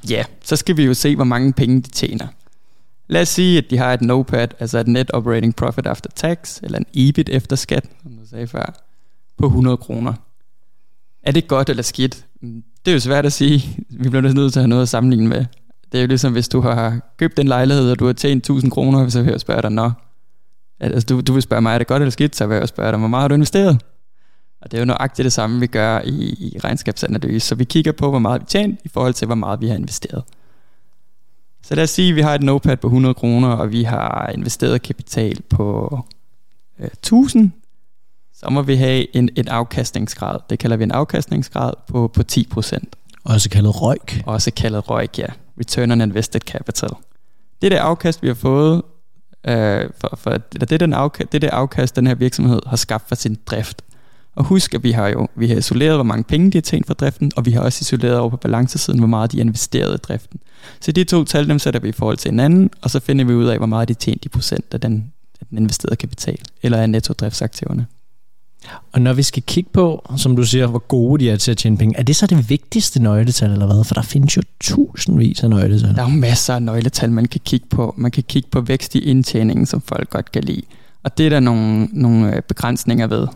Ja, 0.09 0.23
så 0.43 0.55
skal 0.55 0.77
vi 0.77 0.83
jo 0.83 0.93
se, 0.93 1.15
hvor 1.15 1.25
mange 1.25 1.53
penge 1.53 1.81
de 1.81 1.89
tjener. 1.89 2.27
Lad 3.07 3.21
os 3.21 3.29
sige, 3.29 3.57
at 3.57 3.65
de 3.69 3.77
har 3.77 3.93
et 3.93 4.01
NOPAT, 4.01 4.55
altså 4.59 4.79
et 4.79 4.87
Net 4.87 5.11
Operating 5.11 5.55
Profit 5.55 5.85
After 5.85 6.09
Tax, 6.15 6.59
eller 6.63 6.79
en 6.79 6.85
EBIT 6.93 7.29
efter 7.29 7.55
skat, 7.55 7.85
som 8.03 8.11
du 8.11 8.29
sagde 8.29 8.47
før, 8.47 8.73
på 9.37 9.45
100 9.45 9.77
kroner. 9.77 10.13
Er 11.23 11.31
det 11.31 11.47
godt 11.47 11.69
eller 11.69 11.83
skidt? 11.83 12.25
Det 12.87 12.91
er 12.91 12.95
jo 12.95 12.99
svært 12.99 13.25
at 13.25 13.33
sige. 13.33 13.83
Vi 13.89 14.09
bliver 14.09 14.21
nødt 14.21 14.53
til 14.53 14.59
at 14.59 14.63
have 14.63 14.67
noget 14.67 14.81
at 14.81 14.89
sammenligne 14.89 15.27
med. 15.27 15.45
Det 15.91 15.97
er 15.97 16.01
jo 16.01 16.07
ligesom, 16.07 16.33
hvis 16.33 16.49
du 16.49 16.61
har 16.61 16.99
købt 17.17 17.39
en 17.39 17.47
lejlighed, 17.47 17.91
og 17.91 17.99
du 17.99 18.05
har 18.05 18.13
tjent 18.13 18.39
1000 18.39 18.71
kroner, 18.71 19.09
så 19.09 19.21
vil 19.21 19.31
jeg 19.31 19.39
spørge 19.39 19.61
dig, 19.61 19.71
nå, 19.71 19.91
altså, 20.79 21.05
du, 21.05 21.21
du 21.21 21.33
vil 21.33 21.41
spørge 21.41 21.61
mig, 21.61 21.73
er 21.73 21.77
det 21.77 21.87
godt 21.87 22.01
eller 22.01 22.11
skidt, 22.11 22.35
så 22.35 22.47
vil 22.47 22.55
jeg 22.55 22.67
spørge 22.67 22.91
dig, 22.91 22.99
hvor 22.99 23.07
meget 23.07 23.21
har 23.21 23.27
du 23.27 23.33
investeret? 23.33 23.83
Og 24.61 24.71
det 24.71 24.77
er 24.77 24.81
jo 24.81 24.85
nøjagtigt 24.85 25.23
det 25.23 25.33
samme, 25.33 25.59
vi 25.59 25.67
gør 25.67 26.01
i, 26.05 26.51
i 26.53 26.57
regnskabsanalyse. 26.63 27.47
Så 27.47 27.55
vi 27.55 27.63
kigger 27.63 27.91
på, 27.91 28.09
hvor 28.09 28.19
meget 28.19 28.41
vi 28.41 28.45
tjent 28.45 28.79
i 28.83 28.89
forhold 28.89 29.13
til, 29.13 29.25
hvor 29.25 29.35
meget 29.35 29.61
vi 29.61 29.67
har 29.67 29.75
investeret. 29.75 30.23
Så 31.63 31.75
lad 31.75 31.83
os 31.83 31.89
sige, 31.89 32.09
at 32.09 32.15
vi 32.15 32.21
har 32.21 32.35
et 32.35 32.43
notepad 32.43 32.77
på 32.77 32.87
100 32.87 33.13
kroner, 33.13 33.49
og 33.49 33.71
vi 33.71 33.83
har 33.83 34.31
investeret 34.33 34.81
kapital 34.81 35.41
på 35.49 35.99
øh, 36.79 36.87
1000, 36.87 37.51
så 38.39 38.49
må 38.49 38.61
vi 38.61 38.75
have 38.75 39.15
en, 39.15 39.29
en 39.35 39.47
afkastningsgrad. 39.47 40.39
Det 40.49 40.59
kalder 40.59 40.77
vi 40.77 40.83
en 40.83 40.91
afkastningsgrad 40.91 41.73
på, 41.87 42.07
på 42.07 42.23
10%. 42.31 42.77
Også 43.23 43.49
kaldet 43.49 43.81
ROIC. 43.81 44.21
Også 44.25 44.51
kaldet 44.51 44.89
ROIC, 44.89 45.19
ja. 45.19 45.25
Return 45.59 45.91
on 45.91 46.01
Invested 46.01 46.41
Capital. 46.41 46.89
Det 47.61 47.67
er 47.67 47.69
det 47.69 47.77
afkast, 47.77 48.21
vi 48.21 48.27
har 48.27 48.35
fået, 48.35 48.81
øh, 49.47 49.89
for, 49.99 50.15
for, 50.17 50.37
det, 50.37 50.71
er 50.71 50.77
den 50.77 50.93
afkast, 50.93 51.31
det 51.31 51.37
er 51.37 51.39
det 51.39 51.47
afkast, 51.47 51.95
den 51.95 52.07
her 52.07 52.15
virksomhed 52.15 52.59
har 52.65 52.77
skabt 52.77 53.07
for 53.07 53.15
sin 53.15 53.37
drift. 53.45 53.81
Og 54.35 54.43
husk, 54.43 54.73
at 54.73 54.83
vi 54.83 54.91
har 54.91 55.07
jo 55.07 55.27
vi 55.35 55.47
har 55.47 55.55
isoleret, 55.55 55.95
hvor 55.95 56.03
mange 56.03 56.23
penge 56.23 56.51
de 56.51 56.57
har 56.57 56.61
tjent 56.61 56.87
for 56.87 56.93
driften, 56.93 57.31
og 57.35 57.45
vi 57.45 57.51
har 57.51 57.61
også 57.61 57.77
isoleret 57.81 58.17
over 58.17 58.29
på 58.29 58.37
balancesiden, 58.37 58.99
hvor 58.99 59.07
meget 59.07 59.31
de 59.31 59.37
har 59.37 59.43
investeret 59.43 59.93
i 59.93 59.97
driften. 59.97 60.39
Så 60.79 60.91
de 60.91 61.03
to 61.03 61.23
tal, 61.23 61.47
dem 61.47 61.59
sætter 61.59 61.79
vi 61.79 61.89
i 61.89 61.91
forhold 61.91 62.17
til 62.17 62.31
hinanden, 62.31 62.69
og 62.81 62.89
så 62.89 62.99
finder 62.99 63.25
vi 63.25 63.33
ud 63.33 63.45
af, 63.45 63.57
hvor 63.57 63.65
meget 63.65 63.87
de 63.87 63.93
tjent 63.93 64.25
i 64.25 64.29
procent 64.29 64.65
af 64.73 64.81
den, 64.81 65.13
af 65.41 65.45
den 65.49 65.57
investerede 65.57 65.95
kapital, 65.95 66.37
eller 66.63 66.77
af 66.77 66.89
nettodriftsaktiverne. 66.89 67.85
Og 68.91 69.01
når 69.01 69.13
vi 69.13 69.23
skal 69.23 69.43
kigge 69.43 69.69
på, 69.73 70.11
som 70.17 70.35
du 70.35 70.43
siger, 70.43 70.67
hvor 70.67 70.79
gode 70.87 71.23
de 71.23 71.29
er 71.29 71.37
til 71.37 71.51
at 71.51 71.57
tjene 71.57 71.77
penge, 71.77 71.97
er 71.97 72.03
det 72.03 72.15
så 72.15 72.27
det 72.27 72.49
vigtigste 72.49 73.03
nøgletal 73.03 73.51
eller 73.51 73.65
hvad? 73.65 73.83
For 73.83 73.93
der 73.93 74.01
findes 74.01 74.37
jo 74.37 74.41
tusindvis 74.59 75.43
af 75.43 75.49
nøgletal. 75.49 75.95
Der 75.95 76.01
er 76.01 76.09
jo 76.09 76.15
masser 76.15 76.55
af 76.55 76.61
nøgletal, 76.61 77.11
man 77.11 77.25
kan 77.25 77.41
kigge 77.45 77.67
på. 77.69 77.93
Man 77.97 78.11
kan 78.11 78.23
kigge 78.23 78.49
på 78.51 78.61
vækst 78.61 78.95
i 78.95 78.99
indtjeningen, 78.99 79.65
som 79.65 79.81
folk 79.81 80.09
godt 80.09 80.31
kan 80.31 80.43
lide. 80.43 80.61
Og 81.03 81.17
det 81.17 81.25
er 81.25 81.29
der 81.29 81.39
nogle, 81.39 81.87
nogle 81.91 82.35
øh, 82.35 82.41
begrænsninger 82.41 83.07
ved. 83.07 83.27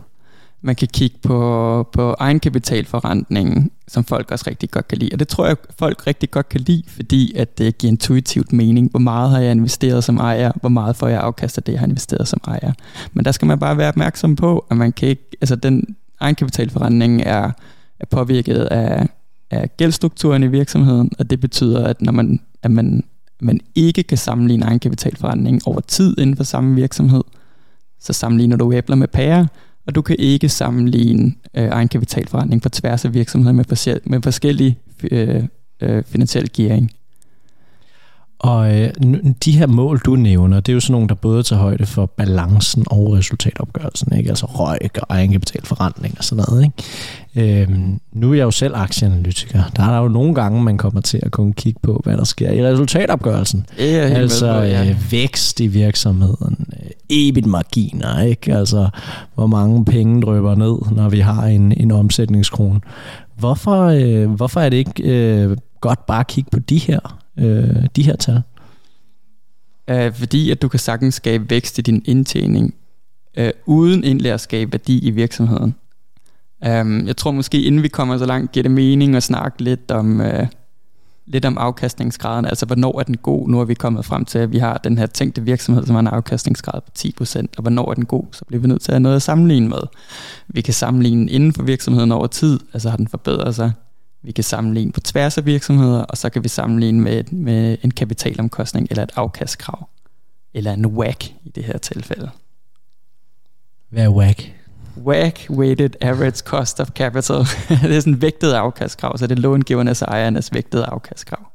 Man 0.64 0.74
kan 0.74 0.88
kigge 0.92 1.16
på, 1.22 1.88
på 1.92 2.14
egenkapitalforrentningen, 2.18 3.70
som 3.88 4.04
folk 4.04 4.30
også 4.30 4.44
rigtig 4.48 4.70
godt 4.70 4.88
kan 4.88 4.98
lide. 4.98 5.10
Og 5.12 5.18
det 5.18 5.28
tror 5.28 5.46
jeg, 5.46 5.56
folk 5.78 6.06
rigtig 6.06 6.30
godt 6.30 6.48
kan 6.48 6.60
lide, 6.60 6.82
fordi 6.86 7.34
at 7.36 7.58
det 7.58 7.78
giver 7.78 7.90
intuitivt 7.90 8.52
mening. 8.52 8.90
Hvor 8.90 9.00
meget 9.00 9.30
har 9.30 9.38
jeg 9.38 9.52
investeret 9.52 10.04
som 10.04 10.16
ejer? 10.16 10.52
Hvor 10.60 10.68
meget 10.68 10.96
får 10.96 11.08
jeg 11.08 11.20
afkast 11.20 11.58
af 11.58 11.62
det, 11.62 11.72
jeg 11.72 11.80
har 11.80 11.86
investeret 11.86 12.28
som 12.28 12.40
ejer? 12.46 12.72
Men 13.12 13.24
der 13.24 13.32
skal 13.32 13.46
man 13.46 13.58
bare 13.58 13.76
være 13.76 13.88
opmærksom 13.88 14.36
på, 14.36 14.66
at 14.70 14.76
man 14.76 14.92
kan 14.92 15.08
ikke, 15.08 15.28
altså 15.40 15.56
den 15.56 15.96
egenkapitalforrentning 16.20 17.22
er, 17.22 17.50
er 18.00 18.06
påvirket 18.10 18.58
af, 18.58 19.08
af 19.50 19.76
gældstrukturen 19.76 20.42
i 20.42 20.46
virksomheden, 20.46 21.10
og 21.18 21.30
det 21.30 21.40
betyder, 21.40 21.86
at 21.86 22.02
når 22.02 22.12
man, 22.12 22.40
at 22.62 22.70
man, 22.70 23.04
man 23.40 23.60
ikke 23.74 24.02
kan 24.02 24.18
sammenligne 24.18 24.66
egenkapitalforrentning 24.66 25.60
over 25.66 25.80
tid 25.80 26.18
inden 26.18 26.36
for 26.36 26.44
samme 26.44 26.74
virksomhed, 26.74 27.22
så 28.00 28.12
sammenligner 28.12 28.56
du 28.56 28.72
æbler 28.72 28.96
med 28.96 29.08
pærer, 29.08 29.46
og 29.86 29.94
du 29.94 30.02
kan 30.02 30.16
ikke 30.18 30.48
sammenligne 30.48 31.34
øh, 31.56 31.68
egenkapitalforretning 31.68 32.62
på 32.62 32.68
tværs 32.68 33.04
af 33.04 33.14
virksomheder 33.14 33.52
med, 33.52 34.00
med 34.04 34.22
forskellige 34.22 34.78
øh, 35.10 35.44
øh, 35.82 36.04
finansiel 36.04 36.52
gearing. 36.52 36.90
Og 38.42 38.80
øh, 38.80 38.90
de 39.44 39.52
her 39.52 39.66
mål, 39.66 39.98
du 39.98 40.16
nævner, 40.16 40.60
det 40.60 40.72
er 40.72 40.74
jo 40.74 40.80
sådan 40.80 40.92
nogle, 40.92 41.08
der 41.08 41.14
både 41.14 41.42
tager 41.42 41.62
højde 41.62 41.86
for 41.86 42.06
balancen 42.06 42.84
og 42.86 43.12
resultatopgørelsen, 43.12 44.16
ikke? 44.16 44.28
altså 44.28 44.46
røg 44.46 44.78
og 44.94 45.06
egenkapitalforretning 45.08 46.14
og 46.18 46.24
sådan 46.24 46.44
noget. 46.48 46.64
Ikke? 46.64 47.62
Øhm, 47.62 48.00
nu 48.12 48.30
er 48.30 48.34
jeg 48.34 48.44
jo 48.44 48.50
selv 48.50 48.76
aktieanalytiker. 48.76 49.62
Der 49.76 49.82
er 49.82 49.90
der 49.90 49.98
jo 49.98 50.08
nogle 50.08 50.34
gange, 50.34 50.62
man 50.62 50.78
kommer 50.78 51.00
til 51.00 51.20
at 51.22 51.32
kunne 51.32 51.52
kigge 51.52 51.80
på, 51.82 52.00
hvad 52.04 52.16
der 52.16 52.24
sker 52.24 52.50
i 52.50 52.66
resultatopgørelsen. 52.66 53.66
Er 53.78 54.14
altså 54.14 54.52
med 54.52 54.70
ja. 54.70 54.90
øh, 54.90 55.12
vækst 55.12 55.60
i 55.60 55.66
virksomheden, 55.66 56.66
øh, 56.72 56.90
EBIT-marginer, 57.10 58.22
ikke? 58.22 58.56
altså 58.56 58.88
hvor 59.34 59.46
mange 59.46 59.84
penge 59.84 60.22
drøber 60.22 60.54
ned, 60.54 60.96
når 60.96 61.08
vi 61.08 61.20
har 61.20 61.44
en, 61.44 61.72
en 61.76 61.90
omsætningskrone. 61.90 62.80
Hvorfor, 63.38 63.84
øh, 63.84 64.30
hvorfor 64.30 64.60
er 64.60 64.68
det 64.68 64.76
ikke 64.76 65.02
øh, 65.02 65.56
godt 65.80 66.06
bare 66.06 66.20
at 66.20 66.26
kigge 66.26 66.50
på 66.50 66.58
de 66.58 66.78
her 66.78 67.21
øh, 67.38 67.86
de 67.96 68.02
her 68.02 68.16
tal? 68.16 68.42
Uh, 69.92 70.14
fordi 70.14 70.50
at 70.50 70.62
du 70.62 70.68
kan 70.68 70.80
sagtens 70.80 71.14
skabe 71.14 71.50
vækst 71.50 71.78
i 71.78 71.82
din 71.82 72.02
indtjening, 72.04 72.74
øh, 73.36 73.50
uden 73.66 74.04
egentlig 74.04 74.32
at 74.32 74.40
skabe 74.40 74.72
værdi 74.72 74.98
i 74.98 75.10
virksomheden. 75.10 75.74
Um, 76.66 77.06
jeg 77.06 77.16
tror 77.16 77.30
måske, 77.30 77.62
inden 77.62 77.82
vi 77.82 77.88
kommer 77.88 78.18
så 78.18 78.26
langt, 78.26 78.52
giver 78.52 78.62
det 78.62 78.70
mening 78.70 79.16
at 79.16 79.22
snakke 79.22 79.62
lidt 79.62 79.90
om, 79.90 80.20
uh, 80.20 80.46
lidt 81.26 81.44
om 81.44 81.58
afkastningsgraden, 81.58 82.44
altså 82.44 82.66
hvornår 82.66 82.98
er 82.98 83.02
den 83.02 83.16
god? 83.16 83.48
Nu 83.48 83.60
er 83.60 83.64
vi 83.64 83.74
kommet 83.74 84.04
frem 84.04 84.24
til, 84.24 84.38
at 84.38 84.52
vi 84.52 84.58
har 84.58 84.78
den 84.78 84.98
her 84.98 85.06
tænkte 85.06 85.42
virksomhed, 85.42 85.86
som 85.86 85.94
har 85.94 86.00
en 86.00 86.06
afkastningsgrad 86.06 86.80
på 86.80 86.90
10%, 86.98 87.46
og 87.56 87.62
hvornår 87.62 87.90
er 87.90 87.94
den 87.94 88.04
god? 88.04 88.24
Så 88.32 88.44
bliver 88.44 88.60
vi 88.60 88.68
nødt 88.68 88.82
til 88.82 88.92
at 88.92 88.94
have 88.94 89.00
noget 89.02 89.16
at 89.16 89.22
sammenligne 89.22 89.68
med. 89.68 89.82
Vi 90.48 90.60
kan 90.60 90.74
sammenligne 90.74 91.30
inden 91.30 91.52
for 91.52 91.62
virksomheden 91.62 92.12
over 92.12 92.26
tid, 92.26 92.60
altså 92.72 92.90
har 92.90 92.96
den 92.96 93.08
forbedret 93.08 93.54
sig? 93.54 93.72
Vi 94.22 94.32
kan 94.32 94.44
sammenligne 94.44 94.92
på 94.92 95.00
tværs 95.00 95.38
af 95.38 95.46
virksomheder, 95.46 96.02
og 96.02 96.16
så 96.16 96.30
kan 96.30 96.44
vi 96.44 96.48
sammenligne 96.48 97.00
med, 97.00 97.24
med 97.24 97.76
en 97.82 97.90
kapitalomkostning 97.90 98.86
eller 98.90 99.02
et 99.02 99.12
afkastkrav. 99.16 99.88
Eller 100.54 100.72
en 100.72 100.86
WAC 100.86 101.30
i 101.44 101.48
det 101.48 101.64
her 101.64 101.78
tilfælde. 101.78 102.30
Hvad 103.90 104.04
er 104.04 104.08
WAC? 104.08 104.46
WAC, 105.04 105.50
Weighted 105.50 105.90
Average 106.00 106.38
Cost 106.38 106.80
of 106.80 106.90
Capital. 106.90 107.36
det 107.82 107.96
er 107.96 108.00
sådan 108.00 108.12
en 108.12 108.22
vægtet 108.22 108.52
afkastkrav, 108.52 109.18
så 109.18 109.26
det 109.26 109.38
er 109.38 109.42
långivernes 109.42 110.02
og 110.02 110.08
ejernes 110.08 110.52
vægtede 110.52 110.84
afkastkrav. 110.84 111.52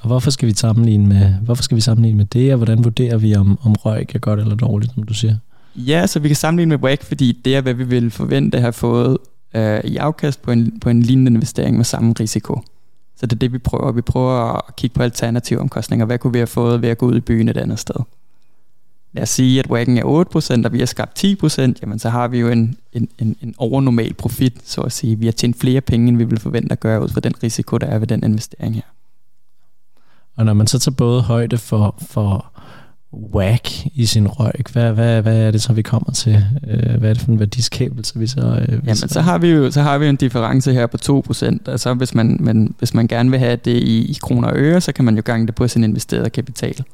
Og 0.00 0.06
hvorfor 0.06 0.30
skal 0.30 0.48
vi 0.48 0.54
sammenligne 0.54 1.06
med, 1.06 1.34
hvorfor 1.34 1.62
skal 1.62 1.76
vi 1.76 1.80
sammenligne 1.80 2.16
med 2.16 2.24
det, 2.24 2.52
og 2.52 2.56
hvordan 2.56 2.84
vurderer 2.84 3.16
vi, 3.16 3.34
om, 3.34 3.58
om 3.62 3.72
røg 3.72 4.14
er 4.14 4.18
godt 4.18 4.40
eller 4.40 4.54
dårligt, 4.54 4.94
som 4.94 5.02
du 5.02 5.14
siger? 5.14 5.36
Ja, 5.76 6.06
så 6.06 6.18
vi 6.18 6.28
kan 6.28 6.36
sammenligne 6.36 6.68
med 6.68 6.84
WAC, 6.84 7.04
fordi 7.04 7.40
det 7.44 7.56
er, 7.56 7.60
hvad 7.60 7.74
vi 7.74 7.84
vil 7.84 8.10
forvente 8.10 8.56
at 8.56 8.62
have 8.62 8.72
fået 8.72 9.18
øh, 9.54 9.80
i 9.84 9.96
afkast 9.96 10.42
på 10.42 10.50
en, 10.50 10.80
på 10.80 10.90
en 10.90 11.02
lignende 11.02 11.30
investering 11.30 11.76
med 11.76 11.84
samme 11.84 12.14
risiko. 12.20 12.60
Så 13.16 13.26
det 13.26 13.32
er 13.32 13.38
det, 13.38 13.52
vi 13.52 13.58
prøver. 13.58 13.92
Vi 13.92 14.00
prøver 14.00 14.66
at 14.68 14.76
kigge 14.76 14.94
på 14.94 15.02
alternative 15.02 15.60
omkostninger. 15.60 16.06
Hvad 16.06 16.18
kunne 16.18 16.32
vi 16.32 16.38
have 16.38 16.46
fået 16.46 16.82
ved 16.82 16.88
at 16.88 16.98
gå 16.98 17.06
ud 17.06 17.16
i 17.16 17.20
byen 17.20 17.48
et 17.48 17.56
andet 17.56 17.78
sted? 17.78 17.96
Lad 19.12 19.22
os 19.22 19.28
sige, 19.28 19.58
at 19.58 19.66
WAC'en 19.66 19.98
er 19.98 20.60
8%, 20.62 20.66
og 20.66 20.72
vi 20.72 20.78
har 20.78 20.86
skabt 20.86 21.24
10%, 21.24 21.60
jamen 21.82 21.98
så 21.98 22.08
har 22.08 22.28
vi 22.28 22.38
jo 22.38 22.48
en, 22.48 22.76
en, 22.92 23.08
en, 23.18 23.36
en 23.42 23.54
overnormal 23.58 24.14
profit, 24.14 24.54
så 24.64 24.80
at 24.80 24.92
sige. 24.92 25.18
Vi 25.18 25.24
har 25.24 25.32
tjent 25.32 25.60
flere 25.60 25.80
penge, 25.80 26.08
end 26.08 26.16
vi 26.16 26.24
ville 26.24 26.40
forvente 26.40 26.72
at 26.72 26.80
gøre 26.80 27.02
ud 27.02 27.08
fra 27.08 27.20
den 27.20 27.42
risiko, 27.42 27.78
der 27.78 27.86
er 27.86 27.98
ved 27.98 28.06
den 28.06 28.24
investering 28.24 28.74
her. 28.74 28.82
Og 30.36 30.44
når 30.44 30.54
man 30.54 30.66
så 30.66 30.78
tager 30.78 30.94
både 30.94 31.22
højde 31.22 31.58
for, 31.58 31.94
for 32.00 32.50
whack 33.34 33.86
i 33.94 34.06
sin 34.06 34.28
røg. 34.28 34.52
Hvad, 34.72 34.92
hvad, 34.92 35.22
hvad 35.22 35.36
er 35.36 35.50
det 35.50 35.62
så, 35.62 35.72
vi 35.72 35.82
kommer 35.82 36.12
til? 36.12 36.44
Øh, 36.66 36.98
hvad 36.98 37.10
er 37.10 37.14
det 37.14 37.22
for 37.22 37.30
en 37.30 37.40
værdiskabelse, 37.40 38.18
vi 38.18 38.26
så... 38.26 38.40
Øh, 38.40 38.72
Jamen, 38.72 38.96
så, 38.96 39.08
så 39.08 39.20
har 39.20 39.38
vi 39.38 39.48
jo 39.48 39.70
så 39.70 39.82
har 39.82 39.98
vi 39.98 40.06
en 40.06 40.16
difference 40.16 40.72
her 40.72 40.86
på 40.86 40.98
2%. 41.30 41.58
Altså, 41.66 41.94
hvis 41.94 42.14
man, 42.14 42.36
man, 42.40 42.74
hvis 42.78 42.94
man 42.94 43.08
gerne 43.08 43.30
vil 43.30 43.38
have 43.38 43.56
det 43.56 43.76
i, 43.76 44.10
i 44.10 44.18
kroner 44.22 44.48
og 44.48 44.56
øre, 44.56 44.80
så 44.80 44.92
kan 44.92 45.04
man 45.04 45.16
jo 45.16 45.22
gange 45.24 45.46
det 45.46 45.54
på 45.54 45.68
sin 45.68 45.84
investerede 45.84 46.30
kapital. 46.30 46.84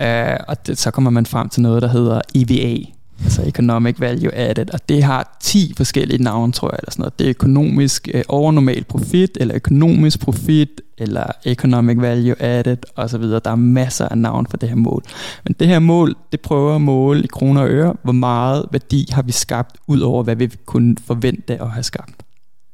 Uh, 0.00 0.44
og 0.48 0.66
det, 0.66 0.78
så 0.78 0.90
kommer 0.90 1.10
man 1.10 1.26
frem 1.26 1.48
til 1.48 1.62
noget, 1.62 1.82
der 1.82 1.88
hedder 1.88 2.20
EVA, 2.34 2.84
altså 3.24 3.42
Economic 3.46 4.00
Value 4.00 4.34
Added, 4.34 4.74
og 4.74 4.88
det 4.88 5.02
har 5.02 5.36
10 5.40 5.74
forskellige 5.76 6.22
navne, 6.22 6.52
tror 6.52 6.68
jeg, 6.68 6.78
eller 6.78 6.90
sådan 6.90 7.02
noget. 7.02 7.18
Det 7.18 7.24
er 7.24 7.30
økonomisk 7.30 8.08
øh, 8.14 8.22
overnormal 8.28 8.84
profit, 8.84 9.38
eller 9.40 9.54
økonomisk 9.54 10.20
profit, 10.20 10.80
eller 10.98 11.24
Economic 11.44 11.96
Value 12.00 12.42
Added, 12.42 12.76
osv. 12.96 13.22
Der 13.22 13.40
er 13.44 13.54
masser 13.54 14.08
af 14.08 14.18
navn 14.18 14.46
for 14.46 14.56
det 14.56 14.68
her 14.68 14.76
mål. 14.76 15.02
Men 15.44 15.54
det 15.60 15.68
her 15.68 15.78
mål, 15.78 16.14
det 16.32 16.40
prøver 16.40 16.74
at 16.74 16.80
måle 16.80 17.24
i 17.24 17.26
kroner 17.26 17.62
og 17.62 17.68
øre, 17.68 17.94
hvor 18.02 18.12
meget 18.12 18.64
værdi 18.72 19.08
har 19.12 19.22
vi 19.22 19.32
skabt, 19.32 19.76
ud 19.86 20.00
over 20.00 20.22
hvad 20.22 20.36
vi 20.36 20.50
kunne 20.66 20.96
forvente 21.06 21.62
at 21.62 21.70
have 21.70 21.82
skabt. 21.82 22.22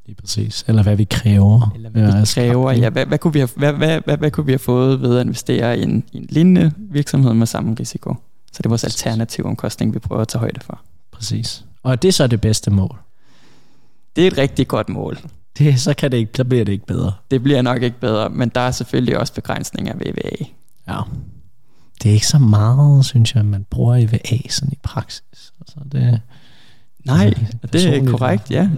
Lige 0.05 0.15
præcis. 0.15 0.65
Eller 0.67 0.83
hvad 0.83 0.95
vi 0.95 1.03
kræver. 1.03 1.71
Eller 1.75 1.89
hvad 1.89 2.19
vi 2.19 2.25
kræver, 2.33 2.71
ja. 2.71 2.89
Hvad, 2.89 3.05
hvad, 3.05 3.17
kunne 3.17 3.33
vi 3.33 3.39
have, 3.39 3.49
hvad, 3.55 3.73
hvad, 3.73 4.01
hvad, 4.05 4.17
hvad 4.17 4.31
kunne 4.31 4.45
vi 4.45 4.51
have 4.51 4.59
fået 4.59 5.01
ved 5.01 5.17
at 5.17 5.25
investere 5.25 5.79
i 5.79 5.83
en, 5.83 6.03
i 6.11 6.17
en 6.17 6.25
lignende 6.29 6.71
virksomhed 6.77 7.33
med 7.33 7.47
samme 7.47 7.75
risiko? 7.79 8.15
Så 8.57 8.61
det 8.61 8.65
er 8.65 8.69
vores 8.69 8.83
alternative 8.83 9.45
omkostning, 9.45 9.93
vi 9.93 9.99
prøver 9.99 10.21
at 10.21 10.27
tage 10.27 10.39
højde 10.39 10.59
for. 10.61 10.81
Præcis. 11.11 11.65
Og 11.83 11.91
er 11.91 11.95
det 11.95 12.13
så 12.13 12.27
det 12.27 12.41
bedste 12.41 12.71
mål? 12.71 12.97
Det 14.15 14.23
er 14.23 14.27
et 14.27 14.37
rigtig 14.37 14.67
godt 14.67 14.89
mål. 14.89 15.17
Det, 15.57 15.79
så, 15.79 15.93
kan 15.93 16.11
det 16.11 16.17
ikke, 16.17 16.31
så 16.35 16.43
bliver 16.43 16.65
det 16.65 16.71
ikke 16.71 16.85
bedre. 16.85 17.13
Det 17.31 17.43
bliver 17.43 17.61
nok 17.61 17.81
ikke 17.81 17.99
bedre, 17.99 18.29
men 18.29 18.49
der 18.49 18.61
er 18.61 18.71
selvfølgelig 18.71 19.17
også 19.17 19.33
begrænsninger 19.33 19.93
ved 19.97 20.05
EVA. 20.05 20.45
Ja. 20.87 21.01
Det 22.03 22.09
er 22.09 22.13
ikke 22.13 22.27
så 22.27 22.39
meget, 22.39 23.05
synes 23.05 23.35
jeg, 23.35 23.45
man 23.45 23.65
bruger 23.69 23.95
EVA 23.95 24.49
sådan 24.49 24.73
i 24.73 24.79
praksis. 24.83 25.53
Altså 25.61 25.79
det, 25.91 26.21
Nej, 27.05 27.25
altså, 27.25 27.57
det 27.73 27.97
er 27.97 28.11
korrekt, 28.11 28.51
ja. 28.51 28.69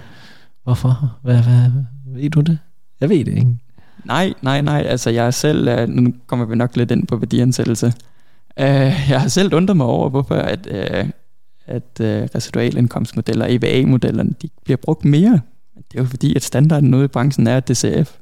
Hvorfor? 0.64 1.18
Hvad, 1.22 1.42
hvad, 1.42 1.70
ved 2.06 2.30
du 2.30 2.40
det? 2.40 2.58
Jeg 3.00 3.08
ved 3.08 3.24
det 3.24 3.38
ikke. 3.38 3.58
Nej, 4.04 4.34
nej, 4.42 4.60
nej. 4.60 4.84
Altså 4.86 5.10
jeg 5.10 5.26
er 5.26 5.30
selv, 5.30 5.88
nu 5.90 6.14
kommer 6.26 6.46
vi 6.46 6.56
nok 6.56 6.76
lidt 6.76 6.90
ind 6.90 7.06
på 7.06 7.16
værdiansættelse. 7.16 7.92
Uh, 8.60 8.66
jeg 9.10 9.20
har 9.20 9.28
selv 9.28 9.54
undret 9.54 9.76
mig 9.76 9.86
over, 9.86 10.08
hvorfor 10.08 10.34
at, 10.34 10.66
uh, 10.70 11.08
at 11.66 12.00
uh, 12.00 12.06
residualindkomstmodeller, 12.34 13.46
EVA-modellerne, 13.48 14.34
de 14.42 14.48
bliver 14.64 14.76
brugt 14.76 15.04
mere. 15.04 15.40
Det 15.74 15.98
er 15.98 16.02
jo 16.02 16.04
fordi, 16.04 16.36
at 16.36 16.42
standarden 16.42 16.90
nu 16.90 17.02
i 17.02 17.06
branchen 17.06 17.46
er 17.46 17.60
DCF. 17.60 18.16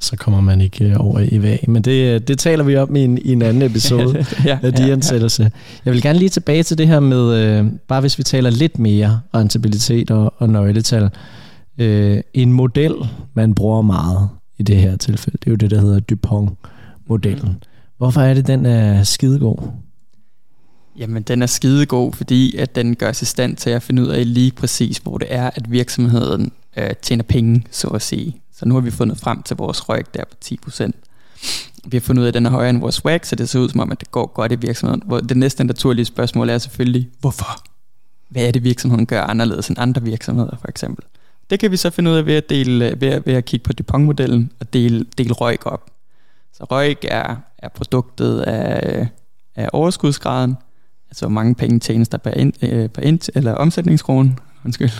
Så 0.00 0.16
kommer 0.16 0.40
man 0.40 0.60
ikke 0.60 0.98
over 0.98 1.28
EVA. 1.32 1.56
Men 1.68 1.82
det, 1.82 2.28
det 2.28 2.38
taler 2.38 2.64
vi 2.64 2.76
om 2.76 2.96
i 2.96 3.04
en, 3.04 3.18
i 3.18 3.32
en 3.32 3.42
anden 3.42 3.62
episode 3.62 4.26
ja, 4.44 4.58
af 4.62 4.72
de 4.72 4.92
ansættelse. 4.92 5.42
Ja, 5.42 5.48
ja. 5.48 5.80
Jeg 5.84 5.92
vil 5.92 6.02
gerne 6.02 6.18
lige 6.18 6.28
tilbage 6.28 6.62
til 6.62 6.78
det 6.78 6.86
her 6.86 7.00
med, 7.00 7.60
uh, 7.60 7.72
bare 7.88 8.00
hvis 8.00 8.18
vi 8.18 8.22
taler 8.22 8.50
lidt 8.50 8.78
mere 8.78 9.20
rentabilitet 9.34 10.10
og, 10.10 10.34
og 10.36 10.50
nøgletal. 10.50 11.10
Uh, 11.80 12.18
en 12.34 12.52
model, 12.52 12.94
man 13.34 13.54
bruger 13.54 13.82
meget 13.82 14.28
i 14.58 14.62
det 14.62 14.76
her 14.76 14.96
tilfælde, 14.96 15.38
det 15.38 15.46
er 15.46 15.50
jo 15.50 15.56
det, 15.56 15.70
der 15.70 15.80
hedder 15.80 16.00
Dupont-modellen. 16.00 17.48
Mm. 17.48 17.69
Hvorfor 18.00 18.20
er 18.20 18.34
det, 18.34 18.46
den 18.46 18.66
er 18.66 19.04
skidegod? 19.04 19.56
Jamen, 20.96 21.22
den 21.22 21.42
er 21.42 21.46
skidegod, 21.46 22.12
fordi 22.12 22.56
at 22.56 22.74
den 22.74 22.96
gør 22.96 23.12
sig 23.12 23.24
i 23.24 23.26
stand 23.26 23.56
til 23.56 23.70
at 23.70 23.82
finde 23.82 24.02
ud 24.02 24.08
af 24.08 24.34
lige 24.34 24.52
præcis, 24.52 24.98
hvor 24.98 25.18
det 25.18 25.28
er, 25.30 25.50
at 25.54 25.70
virksomheden 25.70 26.52
øh, 26.76 26.90
tjener 27.02 27.22
penge, 27.22 27.64
så 27.70 27.88
at 27.88 28.02
sige. 28.02 28.40
Så 28.52 28.68
nu 28.68 28.74
har 28.74 28.80
vi 28.80 28.90
fundet 28.90 29.18
frem 29.18 29.42
til 29.42 29.56
vores 29.56 29.88
røg 29.88 30.04
der 30.14 30.24
på 30.24 30.36
10%. 30.44 30.90
Vi 31.84 31.96
har 31.96 32.00
fundet 32.00 32.20
ud 32.20 32.26
af, 32.26 32.28
at 32.28 32.34
den 32.34 32.46
er 32.46 32.50
højere 32.50 32.70
end 32.70 32.80
vores 32.80 33.04
WAC, 33.04 33.26
så 33.26 33.36
det 33.36 33.48
ser 33.48 33.60
ud 33.60 33.68
som 33.68 33.80
om, 33.80 33.92
at 33.92 34.00
det 34.00 34.10
går 34.10 34.26
godt 34.26 34.52
i 34.52 34.56
virksomheden. 34.56 35.02
Hvor 35.06 35.20
det 35.20 35.36
næste 35.36 35.64
naturlige 35.64 36.04
spørgsmål 36.04 36.48
er 36.48 36.58
selvfølgelig, 36.58 37.08
hvorfor? 37.20 37.62
Hvad 38.28 38.46
er 38.46 38.50
det, 38.50 38.64
virksomheden 38.64 39.06
gør 39.06 39.22
anderledes 39.22 39.68
end 39.68 39.78
andre 39.80 40.02
virksomheder, 40.02 40.56
for 40.60 40.68
eksempel? 40.68 41.04
Det 41.50 41.60
kan 41.60 41.70
vi 41.70 41.76
så 41.76 41.90
finde 41.90 42.10
ud 42.10 42.16
af 42.16 42.26
ved 42.26 42.34
at, 42.34 42.50
dele, 42.50 42.90
øh, 42.90 43.00
ved 43.00 43.08
at, 43.08 43.26
ved 43.26 43.34
at 43.34 43.44
kigge 43.44 43.64
på 43.64 43.72
Dupont-modellen 43.72 44.52
og 44.60 44.72
dele, 44.72 45.04
dele 45.18 45.32
røg 45.32 45.66
op. 45.66 45.90
Så 46.60 46.66
ROIC 46.70 46.98
er, 47.02 47.36
er 47.58 47.68
produktet 47.68 48.40
af, 48.40 49.08
af 49.56 49.68
overskudsgraden, 49.72 50.56
altså 51.08 51.26
hvor 51.26 51.32
mange 51.32 51.54
penge 51.54 51.80
tjenes 51.80 52.08
der 52.08 52.18
per, 52.18 52.30
ind, 52.30 52.52
øh, 52.62 52.88
per 52.88 53.02
ind, 53.02 53.20
eller 53.34 53.54
omsætningskronen, 53.54 54.38
undskyld, 54.64 54.90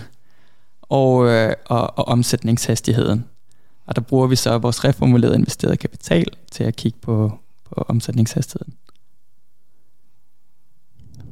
og, 0.83 1.29
øh, 1.29 1.53
og, 1.66 1.99
og 1.99 2.09
omsætningshastigheden. 2.09 3.25
Og 3.87 3.96
der 3.96 4.03
bruger 4.03 4.27
vi 4.27 4.37
så 4.37 4.59
vores 4.59 4.85
reformulerede 4.85 5.37
investerede 5.37 5.77
kapital 5.77 6.27
til 6.53 6.64
at 6.64 6.77
kigge 6.77 6.99
på, 7.03 7.38
på 7.64 7.85
omsætningshastigheden. 7.88 8.75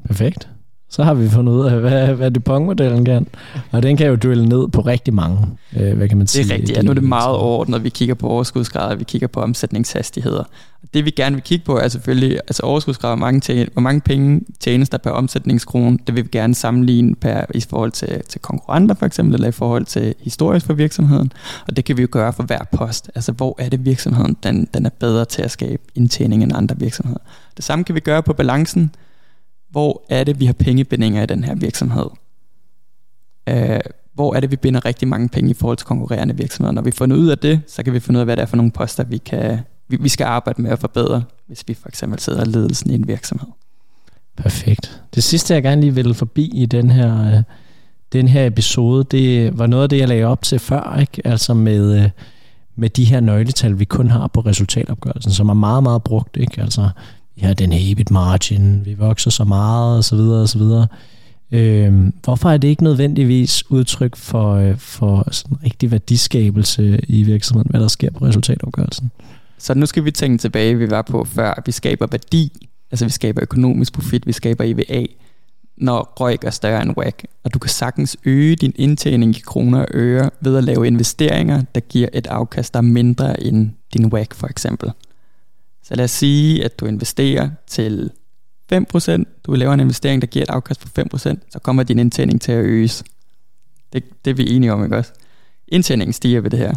Perfekt 0.07 0.49
så 0.91 1.03
har 1.03 1.15
vi 1.15 1.29
fundet 1.29 1.53
ud 1.53 1.67
af, 1.67 1.81
hvad, 1.81 2.15
hvad 2.15 2.31
Dupont-modellen 2.31 3.05
kan. 3.05 3.27
Og 3.71 3.83
den 3.83 3.97
kan 3.97 4.07
jo 4.07 4.17
drille 4.17 4.47
ned 4.47 4.69
på 4.69 4.81
rigtig 4.81 5.15
mange, 5.15 5.39
øh, 5.77 5.97
hvad 5.97 6.09
kan 6.09 6.19
man 6.19 6.27
sige. 6.27 6.45
Det 6.45 6.51
er 6.51 6.55
rigtigt, 6.55 6.77
ja. 6.77 6.83
Nu 6.83 6.91
er 6.91 6.95
det 6.95 7.05
meget 7.05 7.37
overordnet, 7.37 7.85
vi 7.85 7.89
kigger 7.89 8.15
på 8.15 8.29
overskudsgrader, 8.29 8.97
vi 8.97 9.05
kigger 9.05 9.29
på 9.29 9.41
omsætningshastigheder. 9.41 10.45
Det 10.95 11.05
vi 11.05 11.11
gerne 11.11 11.37
vil 11.37 11.43
kigge 11.43 11.65
på 11.65 11.79
er 11.79 11.89
selvfølgelig, 11.89 12.33
altså 12.37 12.63
overskudsgrader, 12.63 13.17
hvor 13.17 13.27
mange, 13.27 13.41
tjene, 13.41 13.67
hvor 13.73 13.83
mange 13.83 14.01
penge 14.01 14.41
tjenes 14.61 14.89
der 14.89 14.99
per 14.99 15.11
omsætningskrone. 15.11 15.99
Det 16.07 16.15
vil 16.15 16.25
vi 16.25 16.29
gerne 16.33 16.55
sammenligne 16.55 17.15
per, 17.15 17.45
i 17.55 17.61
forhold 17.71 17.93
til, 17.93 18.23
til 18.29 18.41
konkurrenter 18.41 18.95
for 18.95 19.07
eksempel, 19.07 19.35
eller 19.35 19.49
i 19.49 19.53
forhold 19.53 19.85
til 19.85 20.15
historisk 20.21 20.67
for 20.67 20.75
virksomheden. 20.75 21.33
Og 21.69 21.77
det 21.77 21.85
kan 21.85 21.97
vi 21.97 22.03
jo 22.03 22.09
gøre 22.11 22.33
for 22.33 22.43
hver 22.43 22.65
post. 22.73 23.11
Altså 23.15 23.33
hvor 23.33 23.57
er 23.59 23.69
det 23.69 23.85
virksomheden, 23.85 24.37
den, 24.43 24.69
den 24.75 24.87
er 24.87 24.91
bedre 25.01 25.25
til 25.25 25.43
at 25.43 25.51
skabe 25.51 25.83
indtjening 25.95 26.43
end 26.43 26.53
andre 26.55 26.77
virksomheder. 26.79 27.21
Det 27.57 27.65
samme 27.65 27.85
kan 27.85 27.95
vi 27.95 28.01
gøre 28.01 28.23
på 28.23 28.33
balancen 28.33 28.91
hvor 29.71 30.03
er 30.09 30.25
det, 30.25 30.41
vi 30.41 30.47
har 30.47 30.53
pengebindinger 30.53 31.23
i 31.23 31.27
den 31.27 31.45
her 31.45 31.55
virksomhed? 31.55 32.07
Øh, 33.49 33.81
hvor 34.15 34.35
er 34.35 34.41
det, 34.41 34.51
vi 34.51 34.57
binder 34.57 34.85
rigtig 34.85 35.09
mange 35.09 35.29
penge 35.29 35.51
i 35.51 35.55
forhold 35.55 35.77
til 35.77 35.87
konkurrerende 35.87 36.37
virksomheder. 36.37 36.73
Når 36.73 36.83
vi 36.83 36.91
får 36.91 37.07
ud 37.07 37.29
af 37.29 37.39
det, 37.39 37.61
så 37.67 37.83
kan 37.83 37.93
vi 37.93 38.01
finde 38.01 38.19
ud 38.19 38.21
af, 38.21 38.27
hvad 38.27 38.37
det 38.37 38.43
er 38.43 38.47
for 38.47 38.57
nogle 38.57 38.73
poster, 38.73 39.05
vi, 39.05 39.19
kan, 39.19 39.59
vi, 39.89 39.97
vi 40.01 40.09
skal 40.09 40.25
arbejde 40.25 40.63
med 40.63 40.71
at 40.71 40.79
forbedre, 40.79 41.23
hvis 41.47 41.65
vi 41.67 41.75
for 41.75 41.89
eksempel 41.89 42.19
sidder 42.21 42.45
ledelsen 42.45 42.91
i 42.91 42.95
en 42.95 43.09
virksomhed. 43.09 43.49
Perfekt. 44.37 45.03
Det 45.15 45.25
sidste, 45.25 45.55
jeg 45.55 45.63
gerne 45.63 45.81
lige 45.81 45.95
vil 45.95 46.15
forbi 46.15 46.51
i 46.55 46.67
den 46.67 46.91
her, 46.91 47.43
den 48.13 48.29
her 48.29 48.47
episode, 48.47 49.05
det 49.05 49.59
var 49.59 49.67
noget 49.67 49.83
af 49.83 49.89
det, 49.89 49.99
jeg 49.99 50.09
lagde 50.09 50.25
op 50.25 50.43
til 50.43 50.59
før, 50.59 50.97
ikke? 51.01 51.27
altså 51.27 51.55
med, 51.55 52.05
øh, 52.05 52.11
med 52.77 52.91
de 52.91 53.05
her 53.05 53.21
nøgletal, 53.21 53.79
vi 53.79 53.85
kun 53.85 54.11
har 54.11 54.27
på 54.27 54.41
resultatopgørelsen, 54.41 55.33
som 55.33 55.49
er 55.49 55.55
meget, 55.55 55.83
meget 55.83 56.03
brugt. 56.03 56.37
Ikke? 56.37 56.63
Altså, 56.63 56.89
vi 57.41 57.47
har 57.47 57.55
den 57.55 57.73
EBIT 57.73 58.11
margin, 58.11 58.85
vi 58.85 58.95
vokser 58.95 59.31
så 59.31 59.45
meget, 59.45 59.97
og 59.97 60.05
så 60.05 60.17
videre, 60.17 60.43
og 60.43 60.49
så 60.49 60.59
videre. 60.59 60.87
Øh, 61.53 62.13
hvorfor 62.25 62.51
er 62.51 62.57
det 62.57 62.69
ikke 62.69 62.85
nødvendigvis 62.85 63.71
udtryk 63.71 64.17
for, 64.17 64.55
øh, 64.55 64.77
for 64.77 65.29
sådan 65.31 65.59
rigtig 65.65 65.91
værdiskabelse 65.91 67.01
i 67.09 67.23
virksomheden, 67.23 67.71
hvad 67.71 67.81
der 67.81 67.89
sker 67.89 68.11
på 68.11 68.25
resultatopgørelsen? 68.25 69.11
Så 69.59 69.75
nu 69.75 69.87
skal 69.87 70.05
vi 70.05 70.11
tænke 70.11 70.39
tilbage, 70.39 70.79
vi 70.79 70.91
var 70.91 71.03
på 71.03 71.25
før, 71.25 71.51
at 71.51 71.63
vi 71.67 71.73
skaber 71.73 72.07
værdi, 72.11 72.69
altså 72.91 73.05
vi 73.05 73.11
skaber 73.11 73.43
økonomisk 73.43 73.93
profit, 73.93 74.27
vi 74.27 74.33
skaber 74.33 74.65
EVA, 74.65 75.07
når 75.77 76.13
røg 76.21 76.39
er 76.43 76.51
større 76.51 76.83
end 76.83 76.97
WAC. 76.97 77.15
Og 77.45 77.55
du 77.55 77.59
kan 77.59 77.71
sagtens 77.71 78.17
øge 78.25 78.57
din 78.57 78.73
indtjening 78.77 79.37
i 79.37 79.41
kroner 79.41 79.79
og 79.79 79.89
øre 79.95 80.31
ved 80.41 80.57
at 80.57 80.65
lave 80.65 80.87
investeringer, 80.87 81.63
der 81.75 81.81
giver 81.81 82.09
et 82.13 82.27
afkast, 82.27 82.75
der 82.75 82.79
er 82.79 82.83
mindre 82.83 83.43
end 83.43 83.71
din 83.95 84.07
WAC 84.13 84.29
for 84.35 84.47
eksempel. 84.47 84.91
Så 85.89 85.95
lad 85.95 86.05
os 86.05 86.11
sige, 86.11 86.65
at 86.65 86.81
du 86.81 86.87
investerer 86.87 87.51
til 87.67 88.11
5%, 88.73 89.23
du 89.45 89.55
laver 89.55 89.75
en 89.75 89.81
investering, 89.81 90.23
der 90.23 90.27
giver 90.27 90.43
et 90.43 90.51
afkast 90.51 90.81
på 90.81 91.01
5%, 91.01 91.17
så 91.51 91.59
kommer 91.63 91.83
din 91.83 91.99
indtjening 91.99 92.41
til 92.41 92.53
at 92.53 92.65
øges. 92.65 93.05
Det, 93.93 94.05
det 94.25 94.31
er 94.31 94.35
vi 94.35 94.51
enige 94.51 94.73
om, 94.73 94.85
ikke 94.85 94.97
også? 94.97 95.13
Indtjeningen 95.69 96.13
stiger 96.13 96.41
ved 96.41 96.51
det 96.51 96.59
her. 96.59 96.75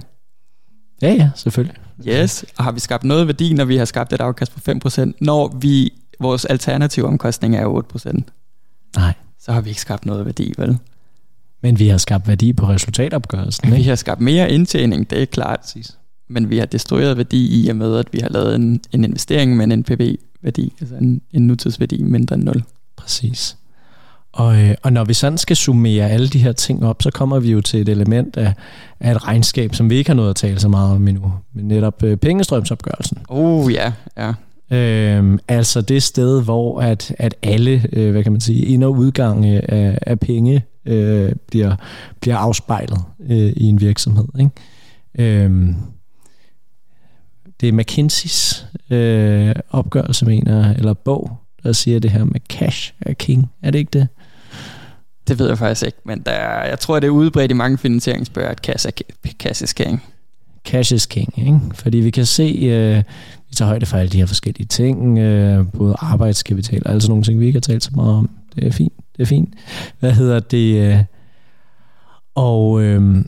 Ja, 1.02 1.14
ja, 1.14 1.30
selvfølgelig. 1.36 1.78
Yes, 2.08 2.46
og 2.58 2.64
har 2.64 2.72
vi 2.72 2.80
skabt 2.80 3.04
noget 3.04 3.28
værdi, 3.28 3.54
når 3.54 3.66
vi 3.66 3.78
har 3.78 3.86
skabt 3.86 4.14
et 4.14 4.22
afkast 4.22 4.52
på 4.56 4.72
5%, 4.72 5.12
når 5.22 5.58
vi, 5.62 5.94
vores 6.20 6.46
alternative 6.46 7.06
omkostning 7.06 7.56
er 7.56 7.84
8%? 7.96 8.12
Nej. 8.96 9.14
Så 9.40 9.52
har 9.52 9.62
vi 9.62 9.70
ikke 9.70 9.82
skabt 9.82 10.06
noget 10.06 10.26
værdi, 10.26 10.54
vel? 10.58 10.78
Men 11.62 11.80
vi 11.80 11.88
har 11.88 11.98
skabt 11.98 12.28
værdi 12.28 12.54
på 12.54 12.68
resultatopgørelsen, 12.68 13.68
ikke? 13.68 13.78
Vi 13.78 13.84
har 13.84 13.96
skabt 13.96 14.22
mere 14.22 14.52
indtjening, 14.52 15.10
det 15.10 15.22
er 15.22 15.26
klart. 15.26 15.60
Præcis. 15.60 15.98
Men 16.32 16.50
vi 16.50 16.58
har 16.58 16.66
destrueret 16.66 17.18
værdi 17.18 17.64
i 17.64 17.70
og 17.70 17.76
med, 17.76 17.98
at 17.98 18.08
vi 18.12 18.20
har 18.20 18.30
lavet 18.30 18.56
en, 18.56 18.82
en 18.92 19.04
investering 19.04 19.58
med 19.58 19.66
en 19.66 19.80
NPV-værdi, 19.80 20.74
altså 20.82 20.96
en, 20.96 21.22
en 21.32 21.48
nutidsværdi 21.48 22.04
mindre 22.04 22.36
end 22.36 22.44
0. 22.44 22.64
Præcis. 22.98 23.58
Og, 24.34 24.62
øh, 24.62 24.76
og 24.84 24.94
når 24.94 25.04
vi 25.04 25.14
sådan 25.14 25.38
skal 25.38 25.56
summere 25.56 26.10
alle 26.10 26.28
de 26.28 26.40
her 26.40 26.52
ting 26.52 26.86
op, 26.86 27.02
så 27.02 27.12
kommer 27.12 27.40
vi 27.40 27.52
jo 27.52 27.62
til 27.62 27.82
et 27.82 27.90
element 27.90 28.38
af, 28.38 28.54
af 29.00 29.12
et 29.12 29.28
regnskab, 29.28 29.76
som 29.76 29.90
vi 29.90 29.96
ikke 29.96 30.10
har 30.10 30.16
noget 30.16 30.30
at 30.30 30.36
tale 30.36 30.60
så 30.60 30.70
meget 30.70 30.96
om 30.96 31.08
endnu, 31.08 31.34
men 31.54 31.68
netop 31.68 32.04
øh, 32.04 32.18
pengestrømsopgørelsen. 32.18 33.18
Oh 33.30 33.74
ja, 33.74 33.94
ja. 34.18 34.34
Øhm, 34.72 35.40
altså 35.48 35.82
det 35.82 36.04
sted, 36.04 36.44
hvor 36.44 36.82
at, 36.82 37.16
at 37.18 37.36
alle, 37.44 37.86
øh, 37.94 38.12
hvad 38.12 38.24
kan 38.24 38.32
man 38.32 38.42
sige, 38.42 38.66
ind- 38.66 38.84
og 38.84 38.92
udgange 38.92 39.72
af, 39.72 39.98
af 40.02 40.20
penge 40.20 40.66
øh, 40.86 41.32
bliver, 41.48 41.76
bliver 42.20 42.38
afspejlet 42.38 43.00
øh, 43.30 43.54
i 43.56 43.66
en 43.66 43.82
virksomhed. 43.82 44.28
Ikke? 44.40 44.52
Øhm, 45.44 45.76
det 47.62 47.70
er 47.70 47.74
McKinseys 47.74 48.66
øh, 48.90 49.56
opgørelse, 49.70 50.26
mener 50.26 50.74
eller 50.74 50.94
bog, 50.94 51.38
der 51.64 51.72
siger 51.72 52.00
det 52.00 52.12
her 52.12 52.24
med 52.24 52.40
cash 52.50 52.94
er 53.02 53.14
king. 53.14 53.52
Er 53.62 53.72
det 53.72 53.80
ikke 53.80 54.00
det? 54.00 54.08
Det 55.28 55.40
ved 55.40 55.48
jeg 55.48 55.58
faktisk 55.58 55.86
ikke, 55.86 55.98
men 56.06 56.22
der, 56.26 56.64
jeg 56.64 56.80
tror, 56.80 57.00
det 57.00 57.08
er 57.08 57.12
udbredt 57.12 57.52
i 57.52 57.54
mange 57.54 57.78
finansieringsbøger, 57.78 58.50
at 58.50 58.58
cash 58.58 58.88
er, 58.88 58.92
cash 59.40 59.64
is 59.64 59.74
king. 59.74 60.04
Cash 60.66 60.94
is 60.94 61.06
king, 61.06 61.34
ikke? 61.40 61.60
Fordi 61.74 61.98
vi 61.98 62.10
kan 62.10 62.26
se, 62.26 62.44
øh, 62.44 63.04
vi 63.50 63.56
tager 63.56 63.70
højde 63.70 63.86
for 63.86 63.98
alle 63.98 64.10
de 64.10 64.18
her 64.18 64.26
forskellige 64.26 64.68
ting, 64.68 65.18
øh, 65.18 65.66
både 65.78 65.96
arbejdskapital 66.00 66.82
og 66.86 66.90
alle 66.90 67.02
sådan 67.02 67.12
nogle 67.12 67.24
ting, 67.24 67.40
vi 67.40 67.46
ikke 67.46 67.58
har 67.58 67.62
talt 67.62 67.84
så 67.84 67.92
meget 67.96 68.14
om. 68.14 68.30
Det 68.56 68.68
er 68.68 68.72
fint, 68.72 68.94
det 69.18 69.22
er 69.22 69.28
fint. 69.28 69.54
Hvad 70.00 70.12
hedder 70.12 70.40
det? 70.40 70.76
Øh, 70.76 71.04
og, 72.36 72.82
øh, 72.82 73.26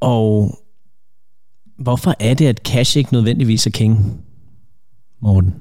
og 0.00 0.59
hvorfor 1.80 2.14
er 2.20 2.34
det, 2.34 2.46
at 2.46 2.60
cash 2.64 2.98
ikke 2.98 3.12
nødvendigvis 3.12 3.66
er 3.66 3.70
king, 3.70 4.20
Morten? 5.20 5.54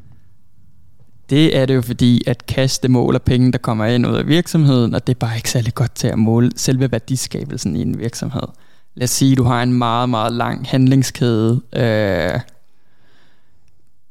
Det 1.30 1.58
er 1.58 1.66
det 1.66 1.76
jo 1.76 1.82
fordi, 1.82 2.22
at 2.28 2.44
cash 2.48 2.82
det 2.82 2.92
måler 2.92 3.20
penge, 3.20 3.52
der 3.52 3.58
kommer 3.58 3.86
ind 3.86 4.08
ud 4.08 4.16
af 4.16 4.28
virksomheden, 4.28 4.96
og 4.96 5.08
det 5.08 5.14
er 5.14 5.20
bare 5.20 5.36
ikke 5.36 5.52
særlig 5.52 5.74
godt 5.74 5.96
til 5.96 6.08
at 6.08 6.20
måle 6.20 6.52
selve 6.56 6.92
værdiskabelsen 6.92 7.76
i 7.76 7.82
en 7.82 8.00
virksomhed. 8.00 8.42
Lad 8.96 9.04
os 9.04 9.10
sige, 9.10 9.32
at 9.32 9.38
du 9.38 9.44
har 9.44 9.64
en 9.64 9.74
meget, 9.74 10.10
meget 10.10 10.34
lang 10.34 10.68
handlingskæde. 10.68 11.62
Øh, 11.76 12.40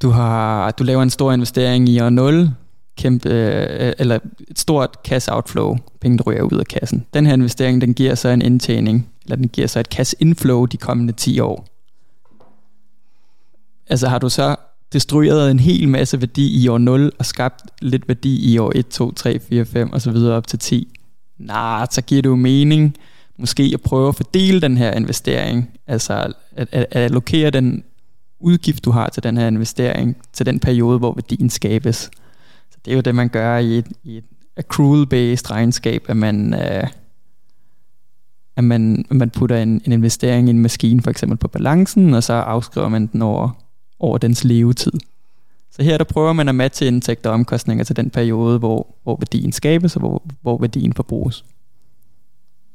du, 0.03 0.11
har, 0.11 0.71
du 0.71 0.85
laver 0.85 1.03
en 1.03 1.11
stor 1.11 1.33
investering 1.33 1.89
i 1.89 2.01
år 2.01 2.11
0, 2.11 2.51
kæmpe, 2.97 3.29
øh, 3.29 3.93
eller 3.99 4.19
et 4.51 4.59
stort 4.59 4.91
cash 5.05 5.29
outflow, 5.33 5.77
penge 6.01 6.19
der 6.19 6.25
ryger 6.25 6.43
ud 6.43 6.59
af 6.59 6.67
kassen. 6.67 7.07
Den 7.15 7.27
her 7.27 7.33
investering, 7.33 7.81
den 7.81 7.95
giver 7.95 8.15
så 8.15 8.29
en 8.29 8.43
indtjening, 8.43 9.09
eller 9.25 9.37
den 9.37 9.49
giver 9.49 9.67
så 9.67 9.81
et 9.81 9.87
cash 9.87 10.15
inflow 10.19 10.67
de 10.67 10.77
kommende 10.77 11.13
10 11.13 11.41
år. 11.41 11.78
Altså 13.89 14.09
har 14.09 14.19
du 14.19 14.29
så 14.29 14.57
destrueret 14.93 15.51
en 15.51 15.59
hel 15.59 15.89
masse 15.89 16.21
værdi 16.21 16.63
i 16.63 16.69
år 16.69 16.79
0, 16.79 17.13
og 17.19 17.27
skabt 17.27 17.63
lidt 17.81 18.09
værdi 18.09 18.53
i 18.53 18.59
år 18.59 18.73
1, 18.75 18.89
2, 18.89 19.13
3, 19.13 19.41
4, 19.41 19.65
5 19.65 19.93
og 19.93 20.01
så 20.01 20.11
videre 20.11 20.37
op 20.37 20.47
til 20.47 20.59
10. 20.59 20.99
Nej, 21.39 21.87
så 21.91 22.03
giver 22.03 22.23
det 22.23 22.29
jo 22.29 22.37
mening 22.37 22.97
måske 23.39 23.71
at 23.75 23.81
prøve 23.81 24.09
at 24.09 24.15
fordele 24.15 24.61
den 24.61 24.77
her 24.77 24.93
investering, 24.93 25.71
altså 25.87 26.13
at, 26.13 26.33
at, 26.57 26.69
at 26.73 27.03
allokere 27.03 27.51
den 27.51 27.85
udgift, 28.41 28.85
du 28.85 28.91
har 28.91 29.09
til 29.09 29.23
den 29.23 29.37
her 29.37 29.47
investering, 29.47 30.17
til 30.33 30.47
den 30.47 30.61
periode, 30.61 30.99
hvor 30.99 31.15
værdien 31.15 31.51
skabes. 31.51 32.11
Så 32.71 32.79
det 32.85 32.91
er 32.91 32.95
jo 32.95 33.01
det, 33.01 33.15
man 33.15 33.29
gør 33.29 33.59
i 33.59 33.79
et, 33.79 33.87
i 34.05 34.17
et 34.17 34.25
accrual-based 34.57 35.51
regnskab, 35.51 36.05
at 36.09 36.17
man, 36.17 36.55
øh, 36.55 36.87
at 38.57 38.65
man, 38.65 39.05
at 39.11 39.17
man 39.17 39.31
putter 39.31 39.63
en, 39.63 39.83
en 39.85 39.93
investering 39.93 40.49
i 40.49 40.51
en 40.51 40.59
maskine 40.59 41.03
for 41.03 41.11
eksempel 41.11 41.39
på 41.39 41.49
balancen, 41.49 42.15
og 42.15 42.23
så 42.23 42.33
afskriver 42.33 42.89
man 42.89 43.07
den 43.07 43.23
over, 43.23 43.51
over 44.01 44.19
dens 44.19 44.45
levetid. 44.45 44.93
Så 45.71 45.83
her 45.83 45.99
der 45.99 46.05
prøver 46.05 46.33
man 46.33 46.49
at 46.49 46.55
matche 46.55 46.87
indtægter 46.87 47.31
og 47.31 47.35
omkostninger 47.35 47.85
til 47.85 47.97
den 47.97 48.11
periode, 48.11 48.59
hvor, 48.59 48.87
hvor 49.03 49.17
værdien 49.21 49.53
skabes 49.53 49.97
og 49.97 50.01
hvor, 50.01 50.23
hvor 50.43 50.59
værdien 50.59 50.93
forbruges. 50.93 51.45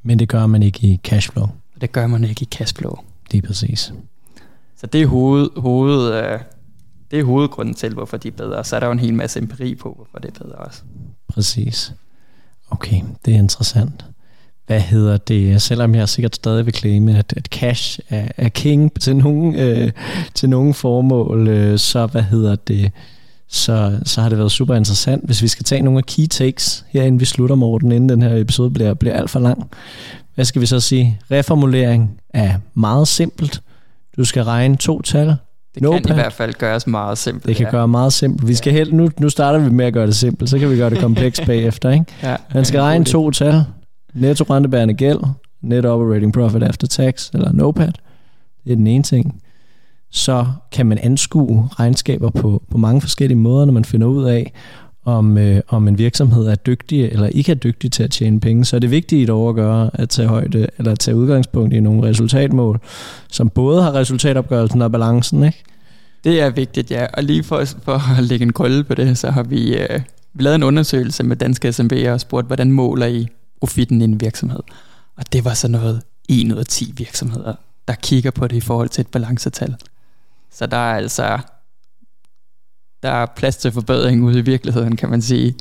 Men 0.03 0.19
det 0.19 0.29
gør 0.29 0.47
man 0.47 0.63
ikke 0.63 0.88
i 0.88 0.99
cashflow. 1.03 1.47
Det 1.81 1.91
gør 1.91 2.07
man 2.07 2.23
ikke 2.23 2.41
i 2.43 2.47
cashflow. 2.51 2.95
Det 3.31 3.43
er 3.43 3.47
præcis. 3.47 3.93
Så 4.75 4.88
det 4.88 5.01
er, 5.01 5.05
hoved, 5.07 5.49
hoved, 5.57 6.13
øh, 6.13 6.39
det 7.12 7.19
er 7.19 7.23
hovedgrunden 7.23 7.75
til, 7.75 7.93
hvorfor 7.93 8.17
de 8.17 8.27
er 8.27 8.31
bedre. 8.31 8.63
Så 8.63 8.75
er 8.75 8.79
der 8.79 8.88
jo 8.88 8.93
en 8.93 8.99
hel 8.99 9.13
masse 9.13 9.39
empiri 9.39 9.75
på, 9.75 9.93
hvorfor 9.93 10.19
det 10.19 10.27
er 10.36 10.43
bedre 10.43 10.55
også. 10.55 10.81
Præcis. 11.27 11.93
Okay, 12.69 13.01
det 13.25 13.33
er 13.33 13.38
interessant. 13.38 14.05
Hvad 14.67 14.80
hedder 14.80 15.17
det? 15.17 15.62
Selvom 15.62 15.95
jeg 15.95 16.10
sikkert 16.10 16.36
stadig 16.36 16.65
vil 16.65 16.73
claime, 16.73 17.17
at, 17.17 17.34
at 17.38 17.45
cash 17.45 17.99
er, 18.10 18.28
er 18.38 18.49
king 18.49 19.02
til 19.02 19.15
nogle, 19.15 19.62
øh, 19.62 19.91
til 20.34 20.49
nogle 20.49 20.73
formål, 20.73 21.47
øh, 21.47 21.80
så 21.80 22.06
hvad 22.06 22.21
hedder 22.21 22.56
det? 22.56 22.91
Så, 23.47 23.99
så 24.04 24.21
har 24.21 24.30
det 24.30 24.38
været 24.38 24.52
super 24.52 24.76
interessant. 24.76 25.26
Hvis 25.26 25.41
vi 25.41 25.47
skal 25.47 25.63
tage 25.63 25.82
nogle 25.82 25.97
af 25.97 26.06
key 26.06 26.28
takes 26.28 26.86
herinde 26.89 27.19
vi 27.19 27.26
slutter, 27.26 27.56
Morten, 27.56 27.91
inden 27.91 28.10
den 28.10 28.21
her 28.21 28.38
episode 28.38 28.71
bliver, 28.71 28.93
bliver 28.93 29.15
alt 29.15 29.30
for 29.30 29.39
lang. 29.39 29.69
Hvad 30.36 30.45
skal 30.45 30.62
vi 30.62 30.65
så 30.65 30.80
sige? 30.80 31.19
Reformulering 31.32 32.19
er 32.34 32.54
meget 32.73 33.08
simpelt. 33.08 33.62
Du 34.17 34.26
skal 34.26 34.43
regne 34.43 34.78
to 34.78 35.02
tal. 35.02 35.36
Det 35.76 35.82
kan 35.82 36.10
i 36.10 36.13
hvert 36.13 36.34
fald 36.34 36.54
gøres 36.54 36.88
meget 36.88 37.17
simpelt. 37.17 37.47
Det 37.47 37.56
kan 37.56 37.65
ja. 37.65 37.71
gøre 37.71 37.88
meget 37.88 38.13
simpelt. 38.13 38.47
Vi 38.47 38.56
skal 38.56 38.71
ja. 38.71 38.78
helt, 38.78 38.93
nu, 38.93 39.10
nu 39.19 39.30
starter 39.30 39.60
vi 39.60 39.69
med 39.69 39.86
at 39.86 39.93
gøre 39.93 40.08
det 40.08 40.15
simpelt, 40.15 40.49
så 40.49 40.60
kan 40.60 40.71
vi 40.71 40.78
gøre 40.78 40.89
det 40.89 40.99
komplekst 40.99 41.45
bagefter. 41.47 41.89
Ikke? 41.91 42.06
Ja, 42.23 42.36
Man 42.54 42.65
skal 42.65 42.80
regne 42.80 43.06
to 43.06 43.32
tal. 43.32 43.63
Netto 44.13 44.43
rentebærende 44.49 44.93
gæld, 44.93 45.19
net 45.62 45.86
operating 45.86 46.34
profit 46.34 46.63
after 46.63 46.88
tax, 46.88 47.30
eller 47.34 47.52
NOPAT. 47.52 47.99
Det 48.65 48.71
er 48.71 48.76
den 48.76 48.88
ene 48.88 49.04
ting 49.04 49.43
så 50.13 50.45
kan 50.71 50.86
man 50.86 50.97
anskue 50.97 51.69
regnskaber 51.80 52.30
på, 52.30 52.63
på 52.71 52.78
mange 52.78 53.02
forskellige 53.02 53.38
måder, 53.38 53.65
når 53.65 53.73
man 53.73 53.86
finder 53.86 54.08
ud 54.08 54.23
af, 54.23 54.54
om, 55.06 55.38
øh, 55.38 55.62
om 55.67 55.88
en 55.88 55.97
virksomhed 55.97 56.47
er 56.47 56.56
dygtig 56.56 57.06
eller 57.06 57.28
ikke 57.28 57.52
er 57.52 57.56
dygtig 57.56 57.91
til 57.91 58.04
at 58.04 58.12
tjene 58.12 58.39
penge, 58.39 58.65
så 58.65 58.76
er 58.76 58.80
det 58.80 58.91
vigtigt 58.91 59.30
at 59.30 59.34
overgøre 59.34 59.89
at 59.93 60.10
tage 60.10 60.28
højde 60.28 60.67
eller 60.78 60.91
at 60.91 60.99
tage 60.99 61.17
udgangspunkt 61.17 61.73
i 61.73 61.80
nogle 61.80 62.10
resultatmål, 62.10 62.80
som 63.32 63.49
både 63.49 63.84
har 63.84 63.93
resultatopgørelsen 63.93 64.82
og 64.82 64.91
balancen, 64.91 65.43
ikke? 65.43 65.63
Det 66.23 66.41
er 66.41 66.49
vigtigt, 66.49 66.91
ja. 66.91 67.06
Og 67.13 67.23
lige 67.23 67.43
for, 67.43 67.63
for 67.84 68.17
at 68.17 68.23
lægge 68.23 68.43
en 68.43 68.54
krølle 68.54 68.84
på 68.84 68.93
det, 68.93 69.17
så 69.17 69.32
har 69.32 69.43
vi, 69.43 69.78
øh, 69.78 70.02
vi 70.34 70.43
lavet 70.43 70.56
en 70.56 70.63
undersøgelse 70.63 71.23
med 71.23 71.36
danske 71.36 71.69
SMB'er 71.69 72.10
og 72.10 72.19
spurgt, 72.19 72.47
hvordan 72.47 72.71
måler 72.71 73.06
I 73.06 73.28
profitten 73.63 74.02
i 74.02 74.04
en 74.04 74.21
virksomhed? 74.21 74.60
Og 75.15 75.34
det 75.34 75.45
var 75.45 75.54
så 75.54 75.67
noget 75.67 76.02
1 76.30 76.52
ud 76.52 76.58
af 76.58 76.65
10 76.65 76.93
virksomheder, 76.97 77.54
der 77.88 77.93
kigger 77.95 78.32
på 78.32 78.47
det 78.47 78.56
i 78.56 78.60
forhold 78.60 78.89
til 78.89 79.02
et 79.02 79.08
balancetal. 79.08 79.76
Så 80.52 80.65
der 80.65 80.78
er 80.78 80.95
altså 80.95 81.39
der 83.04 83.10
er 83.10 83.26
plads 83.36 83.58
til 83.58 83.71
forbedring 83.71 84.23
ude 84.23 84.39
i 84.39 84.41
virkeligheden, 84.41 84.95
kan 84.95 85.10
man 85.10 85.21
sige. 85.21 85.56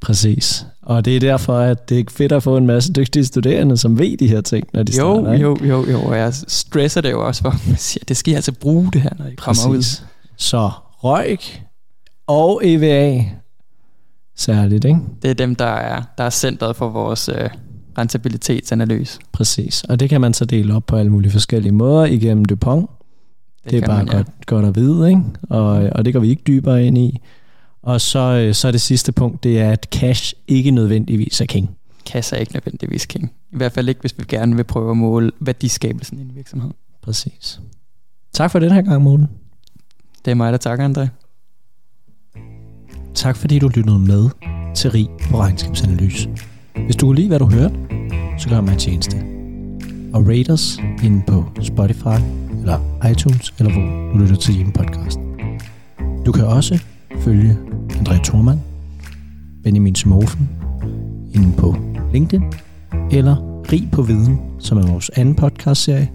Præcis. 0.00 0.66
Og 0.82 1.04
det 1.04 1.16
er 1.16 1.20
derfor, 1.20 1.58
at 1.58 1.88
det 1.88 2.00
er 2.00 2.04
fedt 2.10 2.32
at 2.32 2.42
få 2.42 2.56
en 2.56 2.66
masse 2.66 2.92
dygtige 2.92 3.24
studerende, 3.24 3.76
som 3.76 3.98
ved 3.98 4.16
de 4.16 4.28
her 4.28 4.40
ting, 4.40 4.68
når 4.72 4.82
de 4.82 4.92
jo, 4.92 4.96
starter. 4.96 5.32
ikke? 5.32 5.44
jo, 5.44 5.58
jo, 5.64 5.90
jo, 5.90 6.02
og 6.02 6.16
jeg 6.16 6.34
stresser 6.34 7.00
det 7.00 7.10
jo 7.10 7.26
også 7.26 7.42
for, 7.42 7.54
man 7.68 7.76
siger, 7.76 8.04
det 8.08 8.16
skal 8.16 8.32
I 8.32 8.36
altså 8.36 8.52
bruge 8.52 8.90
det 8.92 9.00
her, 9.00 9.10
når 9.18 9.26
I 9.26 9.34
kommer 9.34 9.68
ud. 9.68 9.76
Præcis. 9.76 10.04
Så 10.36 10.70
røg 11.04 11.38
og 12.26 12.60
EVA 12.64 13.24
særligt, 14.40 14.84
ikke? 14.84 15.00
Det 15.22 15.30
er 15.30 15.34
dem, 15.34 15.54
der 15.54 15.64
er, 15.64 16.02
der 16.18 16.24
er 16.24 16.30
centret 16.30 16.76
for 16.76 16.88
vores 16.88 17.28
øh, 17.28 17.50
rentabilitetsanalyse. 17.98 19.18
Præcis. 19.32 19.84
Og 19.84 20.00
det 20.00 20.08
kan 20.08 20.20
man 20.20 20.34
så 20.34 20.44
dele 20.44 20.74
op 20.74 20.86
på 20.86 20.96
alle 20.96 21.12
mulige 21.12 21.32
forskellige 21.32 21.72
måder 21.72 22.04
igennem 22.04 22.44
Dupont. 22.44 22.90
Det, 23.64 23.72
det 23.72 23.82
er 23.82 23.86
bare 23.86 23.96
man, 23.96 24.06
man, 24.06 24.16
godt, 24.16 24.46
godt 24.46 24.66
at 24.66 24.76
vide, 24.76 25.08
ikke? 25.08 25.22
Og, 25.42 25.72
og 25.72 26.04
det 26.04 26.12
går 26.12 26.20
vi 26.20 26.28
ikke 26.28 26.42
dybere 26.46 26.84
ind 26.84 26.98
i. 26.98 27.20
Og 27.82 28.00
så, 28.00 28.18
øh, 28.18 28.54
så 28.54 28.68
er 28.68 28.72
det 28.72 28.80
sidste 28.80 29.12
punkt, 29.12 29.44
det 29.44 29.60
er, 29.60 29.72
at 29.72 29.88
cash 29.92 30.34
ikke 30.48 30.70
nødvendigvis 30.70 31.40
er 31.40 31.46
king. 31.46 31.76
Kasse 32.06 32.36
er 32.36 32.40
ikke 32.40 32.52
nødvendigvis 32.52 33.06
king. 33.06 33.32
I 33.52 33.56
hvert 33.56 33.72
fald 33.72 33.88
ikke, 33.88 34.00
hvis 34.00 34.14
vi 34.18 34.24
gerne 34.28 34.56
vil 34.56 34.64
prøve 34.64 34.90
at 34.90 34.96
måle 34.96 35.30
værdiskabelsen 35.40 36.18
i 36.18 36.22
en 36.22 36.30
virksomhed. 36.34 36.70
Præcis. 37.02 37.60
Tak 38.32 38.50
for 38.50 38.58
den 38.58 38.72
her 38.72 38.82
gang, 38.82 39.02
Morten. 39.02 39.28
Det 40.24 40.30
er 40.30 40.34
mig, 40.34 40.52
der 40.52 40.58
takker, 40.58 40.88
André. 40.88 41.19
Tak 43.14 43.36
fordi 43.36 43.58
du 43.58 43.68
lyttede 43.68 43.98
med 43.98 44.30
til 44.74 44.90
Rig 44.90 45.08
på 45.30 45.40
Regnskabsanalyse. 45.40 46.30
Hvis 46.84 46.96
du 46.96 47.06
kunne 47.06 47.16
lide, 47.16 47.28
hvad 47.28 47.38
du 47.38 47.46
hørte, 47.46 47.74
så 48.38 48.48
gør 48.48 48.60
mig 48.60 48.72
en 48.72 48.78
tjeneste. 48.78 49.16
Og 50.14 50.28
rate 50.28 50.50
os 50.50 50.78
inde 51.04 51.22
på 51.26 51.44
Spotify 51.62 52.20
eller 52.60 53.06
iTunes, 53.10 53.54
eller 53.58 53.72
hvor 53.72 54.12
du 54.12 54.18
lytter 54.18 54.36
til 54.36 54.54
din 54.54 54.72
podcast. 54.72 55.18
Du 56.26 56.32
kan 56.32 56.46
også 56.46 56.82
følge 57.20 57.58
André 57.90 58.24
Thormann, 58.24 58.60
Benjamin 59.62 59.94
Smofen, 59.94 60.50
inde 61.34 61.52
på 61.56 61.76
LinkedIn, 62.12 62.42
eller 63.12 63.36
Rig 63.72 63.88
på 63.92 64.02
Viden, 64.02 64.38
som 64.58 64.78
er 64.78 64.86
vores 64.86 65.10
anden 65.10 65.34
podcastserie, 65.34 66.10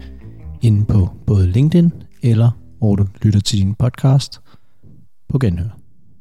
inde 0.62 0.86
på 0.86 1.10
både 1.28 1.48
LinkedIn, 1.48 1.92
eller 2.22 2.52
hvor 2.80 2.96
du 2.96 3.06
lytter 3.22 3.40
til 3.40 3.60
din 3.60 3.76
podcast 3.76 4.40
på 5.30 5.40
Genhør. 5.40 5.85